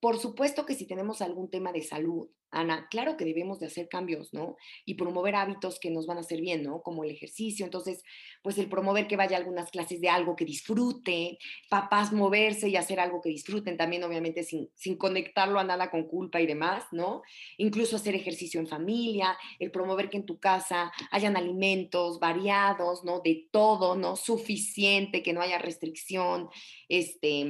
por 0.03 0.19
supuesto 0.19 0.67
que 0.67 0.75
si 0.75 0.85
tenemos 0.85 1.23
algún 1.23 1.49
tema 1.49 1.71
de 1.71 1.81
salud, 1.81 2.29
Ana, 2.51 2.89
claro 2.91 3.17
que 3.17 3.25
debemos 3.25 3.61
de 3.61 3.67
hacer 3.67 3.89
cambios, 3.89 4.35
¿no? 4.35 4.57
Y 4.85 4.95
promover 4.95 5.37
hábitos 5.37 5.79
que 5.79 5.93
nos 5.93 6.07
van 6.07 6.17
a 6.17 6.23
hacer 6.23 6.41
bien, 6.41 6.65
¿no? 6.65 6.83
Como 6.83 7.05
el 7.05 7.13
ejercicio. 7.13 7.65
Entonces, 7.65 8.03
pues 8.43 8.59
el 8.59 8.69
promover 8.69 9.07
que 9.07 9.17
vaya 9.17 9.37
a 9.37 9.39
algunas 9.39 9.71
clases 9.71 10.01
de 10.01 10.09
algo 10.09 10.35
que 10.35 10.45
disfrute, 10.45 11.39
papás 11.71 12.13
moverse 12.13 12.69
y 12.69 12.75
hacer 12.75 12.99
algo 12.99 13.21
que 13.23 13.29
disfruten, 13.29 13.77
también 13.77 14.03
obviamente 14.03 14.43
sin, 14.43 14.69
sin 14.75 14.97
conectarlo 14.97 15.61
a 15.61 15.65
nada 15.65 15.89
con 15.89 16.09
culpa 16.09 16.41
y 16.41 16.47
demás, 16.47 16.83
¿no? 16.91 17.23
Incluso 17.57 17.95
hacer 17.95 18.17
ejercicio 18.17 18.59
en 18.59 18.67
familia, 18.67 19.39
el 19.61 19.71
promover 19.71 20.11
que 20.11 20.17
en 20.17 20.27
tu 20.27 20.41
casa 20.41 20.91
hayan 21.13 21.37
alimentos 21.37 22.19
variados, 22.19 23.05
¿no? 23.05 23.21
De 23.21 23.47
todo, 23.53 23.95
¿no? 23.95 24.17
Suficiente, 24.17 25.23
que 25.23 25.33
no 25.33 25.43
haya 25.43 25.59
restricción, 25.59 26.49
este 26.89 27.47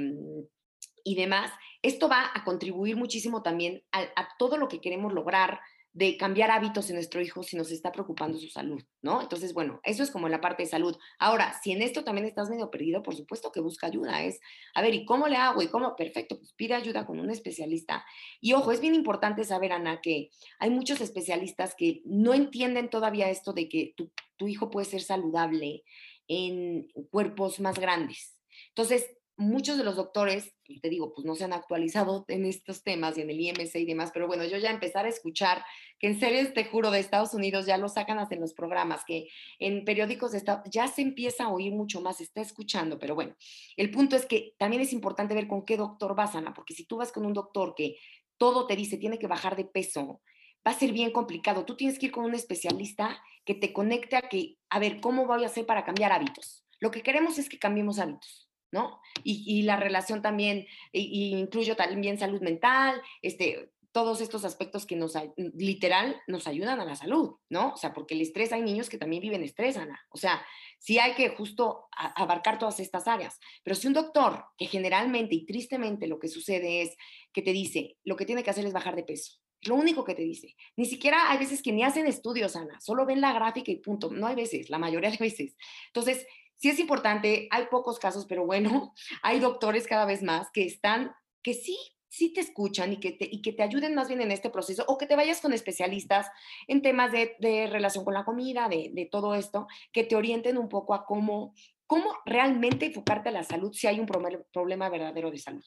y 1.05 1.15
demás, 1.15 1.51
esto 1.83 2.09
va 2.09 2.31
a 2.33 2.45
contribuir 2.45 2.97
muchísimo 2.97 3.43
también 3.43 3.83
a, 3.93 4.29
todo 4.39 4.57
lo 4.57 4.69
que 4.69 4.81
queremos 4.81 5.13
lograr 5.13 5.61
de 5.95 6.17
cambiar 6.17 6.51
hábitos 6.51 6.89
en 6.89 6.97
nuestro 6.97 7.21
hijo 7.21 7.43
si 7.43 7.55
nos 7.55 7.71
está 7.71 7.93
preocupando 7.93 8.39
su 8.39 8.49
salud, 8.49 8.83
¿no? 9.03 9.21
Entonces, 9.21 9.53
bueno, 9.53 9.79
eso 9.85 10.03
es 10.03 10.11
como 10.11 10.29
la 10.29 10.41
parte 10.41 10.63
de 10.63 10.69
salud. 10.69 10.97
Ahora, 11.19 11.55
si 11.63 11.73
en 11.73 11.83
esto 11.83 12.03
también 12.03 12.27
estás 12.27 12.49
medio 12.49 12.71
perdido, 12.71 13.03
por 13.03 13.15
supuesto 13.15 13.53
que 13.53 13.61
busca 13.61 13.89
ayuda. 13.89 14.23
Es, 14.25 14.41
a 14.75 14.81
ver, 14.81 14.95
¿y 14.95 15.05
cómo 15.05 15.29
le 15.29 15.37
hago? 15.37 15.61
¿Y 15.61 15.69
cómo? 15.69 15.95
Perfecto, 15.95 16.39
pues 16.39 16.55
pide 16.55 16.75
ayuda 16.75 17.05
con 17.05 17.21
un 17.21 17.29
especialista. 17.29 18.07
Y 18.41 18.55
ojo, 18.55 18.73
es 18.73 18.81
bien 18.81 18.95
importante 18.95 19.45
saber, 19.45 19.73
Ana, 19.73 20.01
que 20.01 20.31
hay 20.59 20.71
muchos 20.71 21.03
especialistas 21.03 21.75
que 21.77 22.01
no 22.07 22.33
entienden 22.33 22.89
todavía 22.89 23.29
esto 23.29 23.53
de 23.53 23.69
que 23.69 23.93
tu, 23.95 24.11
tu 24.37 24.49
hijo 24.49 24.71
puede 24.71 24.87
ser 24.87 25.03
saludable 25.03 25.83
en 26.27 26.89
cuerpos 27.11 27.61
más 27.61 27.79
grandes. 27.79 28.39
Entonces, 28.69 29.07
muchos 29.43 29.77
de 29.77 29.85
los 29.85 29.97
doctores, 29.97 30.55
te 30.81 30.89
digo, 30.89 31.13
pues 31.15 31.25
no 31.25 31.35
se 31.35 31.45
han 31.45 31.53
actualizado 31.53 32.25
en 32.29 32.47
estos 32.47 32.83
temas 32.83 33.17
y 33.17 33.21
en 33.21 33.31
el 33.31 33.41
IMC 33.41 33.77
y 33.77 33.85
demás, 33.85 34.11
pero 34.13 34.27
bueno, 34.27 34.45
yo 34.45 34.59
ya 34.59 34.71
empezar 34.71 35.05
a 35.05 35.09
escuchar 35.09 35.65
que 35.99 36.07
en 36.07 36.19
series, 36.19 36.55
te 36.55 36.65
juro, 36.65 36.91
de 36.91 36.99
Estados 36.99 37.35
Unidos 37.35 37.67
ya 37.67 37.77
lo 37.77 37.89
sacan 37.89 38.19
hasta 38.19 38.35
en 38.35 38.41
los 38.41 38.55
programas, 38.55 39.05
que 39.07 39.29
en 39.59 39.85
periódicos 39.85 40.33
de 40.33 40.39
Estados 40.39 40.63
ya 40.71 40.89
se 40.89 41.03
empieza 41.03 41.45
a 41.45 41.49
oír 41.49 41.73
mucho 41.73 42.01
más, 42.01 42.19
se 42.19 42.25
está 42.25 42.41
escuchando, 42.41 42.99
pero 42.99 43.15
bueno, 43.15 43.35
el 43.77 43.91
punto 43.91 44.17
es 44.17 44.27
que 44.27 44.55
también 44.59 44.83
es 44.83 44.93
importante 44.93 45.35
ver 45.35 45.49
con 45.49 45.65
qué 45.65 45.77
doctor 45.77 46.15
vas, 46.15 46.35
Ana, 46.35 46.55
porque 46.55 46.75
si 46.75 46.85
tú 46.85 46.97
vas 46.97 47.13
con 47.13 47.27
un 47.27 47.33
doctor 47.33 47.75
que 47.77 47.97
todo 48.39 48.67
te 48.67 48.77
dice 48.77 48.97
tiene 48.97 49.19
que 49.19 49.27
bajar 49.27 49.57
de 49.57 49.65
peso, 49.65 50.23
va 50.67 50.73
a 50.73 50.79
ser 50.79 50.93
bien 50.93 51.11
complicado. 51.11 51.65
Tú 51.65 51.77
tienes 51.77 51.99
que 51.99 52.07
ir 52.07 52.13
con 52.13 52.25
un 52.25 52.35
especialista 52.35 53.21
que 53.45 53.55
te 53.55 53.73
conecte 53.73 54.17
a 54.17 54.23
que, 54.23 54.59
a 54.71 54.79
ver, 54.79 55.01
¿cómo 55.01 55.27
voy 55.27 55.45
a 55.45 55.47
hacer 55.47 55.67
para 55.67 55.85
cambiar 55.85 56.13
hábitos? 56.13 56.65
Lo 56.81 56.91
que 56.91 57.03
queremos 57.03 57.39
es 57.39 57.49
que 57.49 57.59
cambiemos 57.59 57.99
hábitos. 57.99 58.52
¿No? 58.73 59.01
Y, 59.23 59.63
la 59.63 59.77
relación 59.77 60.23
también, 60.23 60.67
y, 60.93 61.37
incluyo 61.37 61.77
también 61.77 62.19
salud 62.19 62.41
mental, 62.41 63.01
este, 63.21 63.71
todos 63.93 64.23
estos 64.23 64.45
aspectos 64.47 64.87
que 64.87 64.97
nos, 64.97 65.13
literal, 65.37 66.21
nos 66.27 66.47
ayudan 66.47 66.81
a 66.81 66.85
la 66.87 66.97
salud, 66.97 67.37
¿no? 67.51 67.75
O 67.75 67.77
sea, 67.77 67.93
porque 67.93 68.15
el 68.15 68.23
estrés, 68.23 68.53
hay 68.53 68.63
niños 68.63 68.89
que 68.89 68.97
también 68.97 69.21
viven 69.21 69.43
estrés, 69.43 69.77
Ana. 69.77 70.01
O 70.09 70.17
sea, 70.17 70.45
sí 70.79 70.99
hay 70.99 71.13
que 71.13 71.29
justo 71.29 71.89
abarcar 71.93 72.59
todas 72.59 72.81
estas 72.81 73.07
áreas. 73.07 73.39
Pero 73.63 73.77
si 73.77 73.87
un 73.87 73.93
doctor, 73.93 74.47
que 74.57 74.67
generalmente 74.67 75.35
y 75.35 75.45
tristemente 75.45 76.07
lo 76.07 76.19
que 76.19 76.29
sucede 76.29 76.83
es 76.83 76.97
que 77.33 77.43
te 77.43 77.53
dice, 77.53 77.99
lo 78.03 78.17
que 78.17 78.25
tiene 78.25 78.43
que 78.43 78.51
hacer 78.51 78.65
es 78.65 78.73
bajar 78.73 78.97
de 78.97 79.05
peso, 79.05 79.35
lo 79.65 79.75
único 79.75 80.05
que 80.05 80.15
te 80.15 80.23
dice. 80.23 80.57
Ni 80.77 80.87
siquiera 80.87 81.31
hay 81.31 81.39
veces 81.39 81.63
que 81.63 81.73
ni 81.73 81.85
hacen 81.85 82.07
estudios, 82.07 82.57
Ana, 82.57 82.81
solo 82.81 83.05
ven 83.05 83.21
la 83.21 83.35
gráfica 83.35 83.71
y 83.71 83.77
punto. 83.77 84.11
No 84.11 84.27
hay 84.27 84.35
veces, 84.35 84.71
la 84.71 84.79
mayoría 84.79 85.11
de 85.11 85.19
veces. 85.19 85.57
Entonces, 85.89 86.27
sí 86.57 86.69
es 86.69 86.79
importante, 86.79 87.49
hay 87.51 87.67
pocos 87.71 87.99
casos, 87.99 88.27
pero 88.27 88.47
bueno, 88.47 88.95
hay 89.23 89.41
doctores 89.41 89.87
cada 89.87 90.05
vez 90.05 90.23
más 90.23 90.49
que 90.53 90.65
están, 90.65 91.13
que 91.43 91.55
sí, 91.55 91.77
sí 92.09 92.33
te 92.33 92.41
escuchan 92.41 92.93
y 92.93 93.01
que 93.01 93.13
te, 93.13 93.29
y 93.31 93.41
que 93.41 93.53
te 93.53 93.63
ayuden 93.63 93.95
más 93.95 94.09
bien 94.09 94.21
en 94.21 94.31
este 94.31 94.51
proceso 94.51 94.85
o 94.87 94.99
que 94.99 95.07
te 95.07 95.17
vayas 95.17 95.41
con 95.41 95.53
especialistas 95.53 96.29
en 96.69 96.83
temas 96.83 97.11
de, 97.11 97.37
de 97.41 97.67
relación 97.67 98.05
con 98.05 98.15
la 98.15 98.25
comida, 98.25 98.69
de, 98.69 98.91
de, 98.93 99.07
todo 99.07 99.35
esto, 99.35 99.67
que 99.93 100.05
te 100.05 100.15
orienten 100.15 100.59
un 100.59 100.69
poco 100.69 100.95
a 100.95 101.07
cómo, 101.07 101.55
cómo 101.87 102.15
realmente 102.27 102.87
enfocarte 102.87 103.31
a 103.31 103.33
la 103.33 103.45
salud 103.45 103.73
si 103.73 103.87
hay 103.87 103.99
un 103.99 104.07
problema 104.07 104.89
verdadero 104.89 105.31
de 105.31 105.39
salud. 105.39 105.65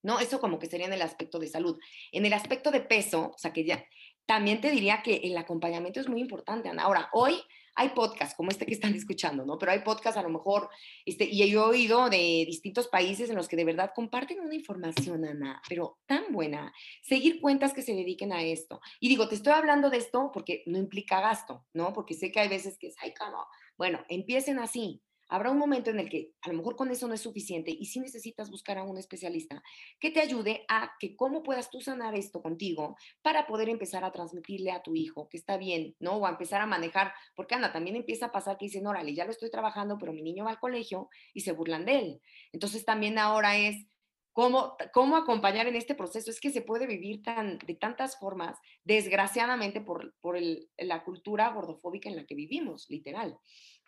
¿No? 0.00 0.20
Eso 0.20 0.40
como 0.40 0.60
que 0.60 0.68
sería 0.68 0.86
en 0.86 0.92
el 0.92 1.02
aspecto 1.02 1.40
de 1.40 1.48
salud. 1.48 1.76
En 2.12 2.24
el 2.24 2.32
aspecto 2.32 2.70
de 2.70 2.80
peso, 2.80 3.32
o 3.34 3.38
sea 3.38 3.52
que 3.52 3.64
ya, 3.64 3.84
también 4.26 4.60
te 4.60 4.70
diría 4.70 5.02
que 5.02 5.16
el 5.24 5.36
acompañamiento 5.36 6.00
es 6.00 6.08
muy 6.08 6.20
importante, 6.20 6.68
Ana. 6.68 6.82
Ahora, 6.82 7.08
hoy 7.12 7.40
hay 7.78 7.90
podcasts 7.90 8.34
como 8.36 8.50
este 8.50 8.66
que 8.66 8.74
están 8.74 8.94
escuchando, 8.94 9.46
¿no? 9.46 9.56
Pero 9.56 9.72
hay 9.72 9.80
podcasts 9.80 10.18
a 10.18 10.22
lo 10.22 10.28
mejor, 10.28 10.68
este, 11.06 11.24
y 11.24 11.42
he 11.42 11.56
oído 11.56 12.10
de 12.10 12.44
distintos 12.46 12.88
países 12.88 13.30
en 13.30 13.36
los 13.36 13.48
que 13.48 13.56
de 13.56 13.64
verdad 13.64 13.92
comparten 13.94 14.40
una 14.40 14.54
información, 14.54 15.24
Ana, 15.24 15.62
pero 15.68 15.98
tan 16.06 16.32
buena. 16.32 16.72
Seguir 17.02 17.40
cuentas 17.40 17.72
que 17.72 17.82
se 17.82 17.94
dediquen 17.94 18.32
a 18.32 18.42
esto. 18.42 18.80
Y 19.00 19.08
digo, 19.08 19.28
te 19.28 19.36
estoy 19.36 19.52
hablando 19.52 19.90
de 19.90 19.98
esto 19.98 20.30
porque 20.32 20.64
no 20.66 20.76
implica 20.76 21.20
gasto, 21.20 21.64
¿no? 21.72 21.92
Porque 21.92 22.14
sé 22.14 22.32
que 22.32 22.40
hay 22.40 22.48
veces 22.48 22.76
que 22.78 22.88
es, 22.88 22.96
ay, 23.00 23.14
cómo. 23.16 23.46
Bueno, 23.76 24.04
empiecen 24.08 24.58
así 24.58 25.00
habrá 25.28 25.50
un 25.50 25.58
momento 25.58 25.90
en 25.90 26.00
el 26.00 26.08
que 26.08 26.32
a 26.42 26.48
lo 26.48 26.56
mejor 26.56 26.76
con 26.76 26.90
eso 26.90 27.06
no 27.06 27.14
es 27.14 27.20
suficiente 27.20 27.70
y 27.70 27.86
si 27.86 28.00
necesitas 28.00 28.50
buscar 28.50 28.78
a 28.78 28.82
un 28.82 28.98
especialista 28.98 29.62
que 30.00 30.10
te 30.10 30.20
ayude 30.20 30.64
a 30.68 30.92
que 30.98 31.16
cómo 31.16 31.42
puedas 31.42 31.70
tú 31.70 31.80
sanar 31.80 32.14
esto 32.14 32.42
contigo 32.42 32.96
para 33.22 33.46
poder 33.46 33.68
empezar 33.68 34.04
a 34.04 34.12
transmitirle 34.12 34.70
a 34.70 34.82
tu 34.82 34.94
hijo 34.94 35.28
que 35.28 35.36
está 35.36 35.56
bien, 35.56 35.94
¿no? 36.00 36.16
O 36.16 36.26
a 36.26 36.30
empezar 36.30 36.60
a 36.60 36.66
manejar, 36.66 37.12
porque 37.34 37.54
anda, 37.54 37.72
también 37.72 37.96
empieza 37.96 38.26
a 38.26 38.32
pasar 38.32 38.58
que 38.58 38.66
dicen, 38.66 38.86
órale, 38.86 39.14
ya 39.14 39.24
lo 39.24 39.30
estoy 39.30 39.50
trabajando, 39.50 39.98
pero 39.98 40.12
mi 40.12 40.22
niño 40.22 40.44
va 40.44 40.50
al 40.50 40.60
colegio 40.60 41.08
y 41.34 41.40
se 41.40 41.52
burlan 41.52 41.84
de 41.84 41.98
él. 41.98 42.22
Entonces 42.52 42.84
también 42.84 43.18
ahora 43.18 43.56
es 43.56 43.86
cómo, 44.32 44.76
cómo 44.92 45.16
acompañar 45.16 45.66
en 45.66 45.76
este 45.76 45.94
proceso. 45.94 46.30
Es 46.30 46.40
que 46.40 46.50
se 46.50 46.62
puede 46.62 46.86
vivir 46.86 47.22
tan, 47.22 47.58
de 47.58 47.74
tantas 47.74 48.18
formas, 48.18 48.56
desgraciadamente 48.84 49.80
por, 49.80 50.14
por 50.20 50.38
la 50.78 51.04
cultura 51.04 51.50
gordofóbica 51.50 52.08
en 52.08 52.16
la 52.16 52.24
que 52.24 52.34
vivimos, 52.34 52.86
literal. 52.88 53.36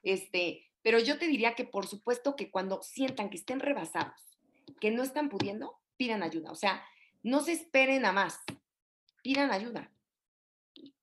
Este, 0.03 0.69
pero 0.83 0.99
yo 0.99 1.19
te 1.19 1.27
diría 1.27 1.55
que 1.55 1.64
por 1.64 1.87
supuesto 1.87 2.37
que 2.37 2.51
cuando 2.51 2.83
sientan 2.83 3.31
que 3.31 3.37
estén 3.37 3.61
rebasados, 3.61 4.38
que 4.81 4.90
no 4.90 5.03
están 5.03 5.29
pudiendo, 5.29 5.79
pidan 5.97 6.23
ayuda. 6.23 6.51
O 6.51 6.55
sea, 6.55 6.83
no 7.23 7.40
se 7.40 7.53
esperen 7.53 8.05
a 8.05 8.12
más, 8.12 8.40
pidan 9.23 9.53
ayuda. 9.53 9.90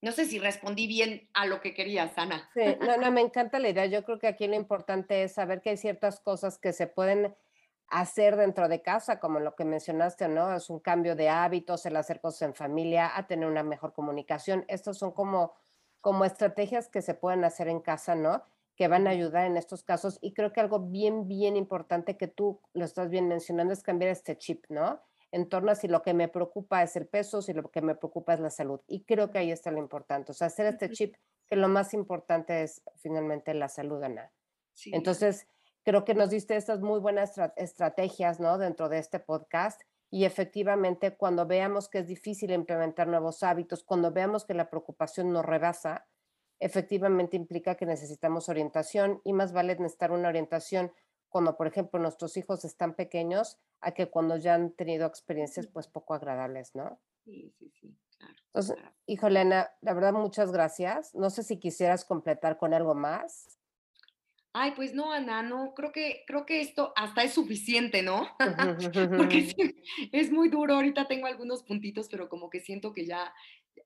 No 0.01 0.11
sé 0.11 0.25
si 0.25 0.39
respondí 0.39 0.87
bien 0.87 1.29
a 1.33 1.45
lo 1.45 1.61
que 1.61 1.73
quería, 1.73 2.11
Ana. 2.15 2.49
Sí, 2.53 2.61
no, 2.81 2.97
no, 2.97 3.11
me 3.11 3.21
encanta 3.21 3.59
la 3.59 3.69
idea. 3.69 3.85
Yo 3.85 4.03
creo 4.03 4.19
que 4.19 4.27
aquí 4.27 4.47
lo 4.47 4.55
importante 4.55 5.23
es 5.23 5.33
saber 5.33 5.61
que 5.61 5.71
hay 5.71 5.77
ciertas 5.77 6.19
cosas 6.19 6.57
que 6.57 6.73
se 6.73 6.87
pueden 6.87 7.35
hacer 7.89 8.35
dentro 8.35 8.67
de 8.67 8.81
casa, 8.81 9.19
como 9.19 9.39
lo 9.39 9.55
que 9.55 9.65
mencionaste, 9.65 10.27
¿no? 10.27 10.53
Es 10.55 10.69
un 10.69 10.79
cambio 10.79 11.15
de 11.15 11.29
hábitos, 11.29 11.85
el 11.85 11.95
hacer 11.95 12.19
cosas 12.19 12.43
en 12.43 12.53
familia, 12.53 13.15
a 13.15 13.27
tener 13.27 13.47
una 13.47 13.63
mejor 13.63 13.93
comunicación. 13.93 14.65
Estos 14.67 14.97
son 14.97 15.11
como, 15.11 15.53
como 16.01 16.25
estrategias 16.25 16.89
que 16.89 17.01
se 17.01 17.13
pueden 17.13 17.43
hacer 17.43 17.67
en 17.67 17.79
casa, 17.79 18.13
¿no? 18.15 18.43
Que 18.77 18.87
van 18.87 19.07
a 19.07 19.09
ayudar 19.09 19.47
en 19.47 19.57
estos 19.57 19.83
casos. 19.83 20.19
Y 20.21 20.33
creo 20.33 20.53
que 20.53 20.61
algo 20.61 20.79
bien, 20.79 21.27
bien 21.27 21.57
importante 21.57 22.15
que 22.15 22.27
tú 22.27 22.61
lo 22.73 22.85
estás 22.85 23.09
bien 23.09 23.27
mencionando 23.27 23.73
es 23.73 23.81
cambiar 23.81 24.11
este 24.11 24.37
chip, 24.37 24.65
¿no? 24.69 25.01
En 25.31 25.49
torno 25.49 25.71
a 25.71 25.75
si 25.75 25.87
lo 25.87 26.03
que 26.03 26.13
me 26.13 26.29
preocupa 26.29 26.83
es 26.83 26.95
el 26.95 27.07
peso, 27.07 27.41
si 27.41 27.53
lo 27.53 27.69
que 27.69 27.81
me 27.81 27.95
preocupa 27.95 28.35
es 28.35 28.39
la 28.39 28.51
salud. 28.51 28.79
Y 28.87 29.03
creo 29.03 29.31
que 29.31 29.39
ahí 29.39 29.51
está 29.51 29.71
lo 29.71 29.79
importante. 29.79 30.31
O 30.31 30.35
sea, 30.35 30.47
hacer 30.47 30.67
este 30.67 30.91
chip 30.91 31.15
que 31.47 31.55
lo 31.55 31.67
más 31.67 31.93
importante 31.93 32.61
es 32.61 32.83
finalmente 32.97 33.53
la 33.55 33.67
salud, 33.67 34.01
Ana. 34.03 34.31
Entonces, 34.85 35.47
creo 35.83 36.05
que 36.05 36.13
nos 36.13 36.29
diste 36.29 36.55
estas 36.55 36.79
muy 36.81 36.99
buenas 36.99 37.33
estrategias, 37.55 38.39
¿no? 38.39 38.59
Dentro 38.59 38.89
de 38.89 38.99
este 38.99 39.19
podcast. 39.19 39.81
Y 40.11 40.25
efectivamente, 40.25 41.17
cuando 41.17 41.47
veamos 41.47 41.89
que 41.89 41.99
es 41.99 42.07
difícil 42.07 42.51
implementar 42.51 43.07
nuevos 43.07 43.41
hábitos, 43.41 43.83
cuando 43.83 44.11
veamos 44.11 44.45
que 44.45 44.53
la 44.53 44.69
preocupación 44.69 45.33
nos 45.33 45.45
rebasa, 45.45 46.05
efectivamente 46.59 47.37
implica 47.37 47.75
que 47.75 47.85
necesitamos 47.85 48.49
orientación 48.49 49.21
y 49.23 49.33
más 49.33 49.53
vale 49.53 49.75
necesitar 49.75 50.11
una 50.11 50.29
orientación 50.29 50.91
cuando, 51.29 51.57
por 51.57 51.67
ejemplo, 51.67 51.99
nuestros 51.99 52.37
hijos 52.37 52.65
están 52.65 52.95
pequeños 52.95 53.59
a 53.81 53.91
que 53.91 54.09
cuando 54.09 54.37
ya 54.37 54.55
han 54.55 54.71
tenido 54.71 55.05
experiencias 55.05 55.67
pues 55.67 55.87
poco 55.87 56.13
agradables, 56.13 56.73
¿no? 56.73 56.99
Sí, 57.25 57.53
sí, 57.59 57.69
sí, 57.79 57.95
claro. 58.17 58.35
Entonces, 58.45 58.77
hijo 59.05 59.27
Elena, 59.27 59.69
la 59.81 59.93
verdad 59.93 60.13
muchas 60.13 60.51
gracias. 60.51 61.13
No 61.13 61.29
sé 61.29 61.43
si 61.43 61.59
quisieras 61.59 62.05
completar 62.05 62.57
con 62.57 62.73
algo 62.73 62.95
más. 62.95 63.57
Ay, 64.59 64.71
pues 64.75 64.95
no, 64.95 65.11
Ana, 65.11 65.43
no, 65.43 65.75
creo 65.75 65.91
que, 65.91 66.23
creo 66.25 66.47
que 66.47 66.61
esto 66.61 66.91
hasta 66.95 67.23
es 67.23 67.33
suficiente, 67.33 68.01
¿no? 68.01 68.27
Porque 69.15 69.53
es 70.11 70.31
muy 70.31 70.49
duro, 70.49 70.73
ahorita 70.73 71.07
tengo 71.07 71.27
algunos 71.27 71.61
puntitos, 71.61 72.07
pero 72.09 72.27
como 72.27 72.49
que 72.49 72.59
siento 72.59 72.91
que 72.91 73.05
ya, 73.05 73.31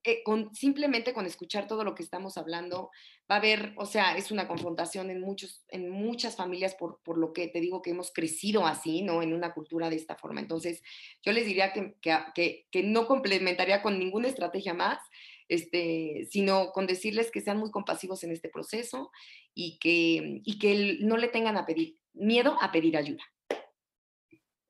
eh, 0.03 0.23
simplemente 0.53 1.13
con 1.13 1.25
escuchar 1.25 1.67
todo 1.67 1.83
lo 1.83 1.95
que 1.95 2.03
estamos 2.03 2.37
hablando, 2.37 2.89
va 3.29 3.35
a 3.35 3.37
haber, 3.37 3.73
o 3.77 3.85
sea, 3.85 4.17
es 4.17 4.31
una 4.31 4.47
confrontación 4.47 5.09
en, 5.09 5.21
muchos, 5.21 5.63
en 5.69 5.89
muchas 5.89 6.35
familias 6.35 6.75
por, 6.75 6.99
por 7.03 7.17
lo 7.17 7.33
que 7.33 7.47
te 7.47 7.61
digo 7.61 7.81
que 7.81 7.91
hemos 7.91 8.11
crecido 8.11 8.65
así, 8.65 9.01
¿no? 9.01 9.21
En 9.21 9.33
una 9.33 9.53
cultura 9.53 9.89
de 9.89 9.95
esta 9.95 10.15
forma. 10.15 10.41
Entonces, 10.41 10.81
yo 11.23 11.31
les 11.31 11.45
diría 11.45 11.71
que, 11.71 11.95
que, 12.01 12.65
que, 12.71 12.83
no 12.83 13.07
complementaría 13.07 13.81
con 13.81 13.99
ninguna 13.99 14.27
estrategia 14.27 14.73
más, 14.73 14.99
este, 15.47 16.27
sino 16.29 16.71
con 16.71 16.87
decirles 16.87 17.31
que 17.31 17.41
sean 17.41 17.57
muy 17.57 17.71
compasivos 17.71 18.23
en 18.23 18.31
este 18.31 18.49
proceso 18.49 19.11
y 19.53 19.77
que, 19.79 20.41
y 20.43 20.59
que 20.59 20.97
no 21.01 21.17
le 21.17 21.27
tengan 21.27 21.57
a 21.57 21.65
pedir, 21.65 21.97
miedo 22.13 22.57
a 22.61 22.71
pedir 22.71 22.97
ayuda. 22.97 23.23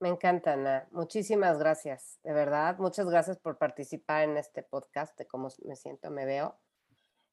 Me 0.01 0.09
encanta, 0.09 0.53
Ana. 0.53 0.87
Muchísimas 0.91 1.59
gracias, 1.59 2.19
de 2.23 2.33
verdad. 2.33 2.75
Muchas 2.79 3.07
gracias 3.07 3.37
por 3.37 3.59
participar 3.59 4.23
en 4.23 4.35
este 4.35 4.63
podcast 4.63 5.15
de 5.15 5.27
cómo 5.27 5.49
me 5.63 5.75
siento, 5.75 6.09
me 6.09 6.25
veo. 6.25 6.59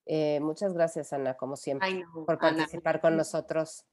Eh, 0.04 0.38
muchas 0.40 0.74
gracias, 0.74 1.14
Ana, 1.14 1.34
como 1.34 1.56
siempre, 1.56 2.04
por 2.26 2.38
participar 2.38 3.00
con 3.00 3.16
nosotros. 3.16 3.86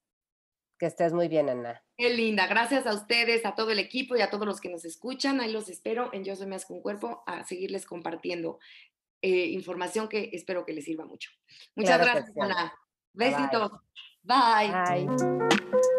Que 0.78 0.88
estés 0.88 1.14
muy 1.14 1.30
bien, 1.30 1.50
Ana. 1.50 1.86
Qué 1.96 2.10
linda. 2.10 2.48
Gracias 2.48 2.86
a 2.86 2.94
ustedes, 2.94 3.46
a 3.46 3.56
todo 3.56 3.72
el 3.72 3.80
equipo 3.80 4.18
y 4.18 4.22
a 4.22 4.30
todos 4.30 4.46
los 4.46 4.60
que 4.60 4.68
nos 4.68 4.84
escuchan. 4.84 5.40
Ahí 5.40 5.54
los 5.54 5.70
espero 5.70 6.10
en 6.12 6.26
Yo 6.26 6.36
Soy 6.36 6.48
Más 6.48 6.66
con 6.66 6.82
Cuerpo 6.82 7.24
a 7.26 7.46
seguirles 7.46 7.86
compartiendo 7.86 8.60
eh, 9.22 9.46
información 9.48 10.10
que 10.10 10.32
espero 10.34 10.66
que 10.66 10.74
les 10.74 10.84
sirva 10.84 11.06
mucho. 11.06 11.32
Muchas 11.76 11.98
gracias, 11.98 12.38
Ana. 12.38 12.74
Besitos. 13.14 13.72
Bye. 14.22 15.08
Bye. 15.08 15.95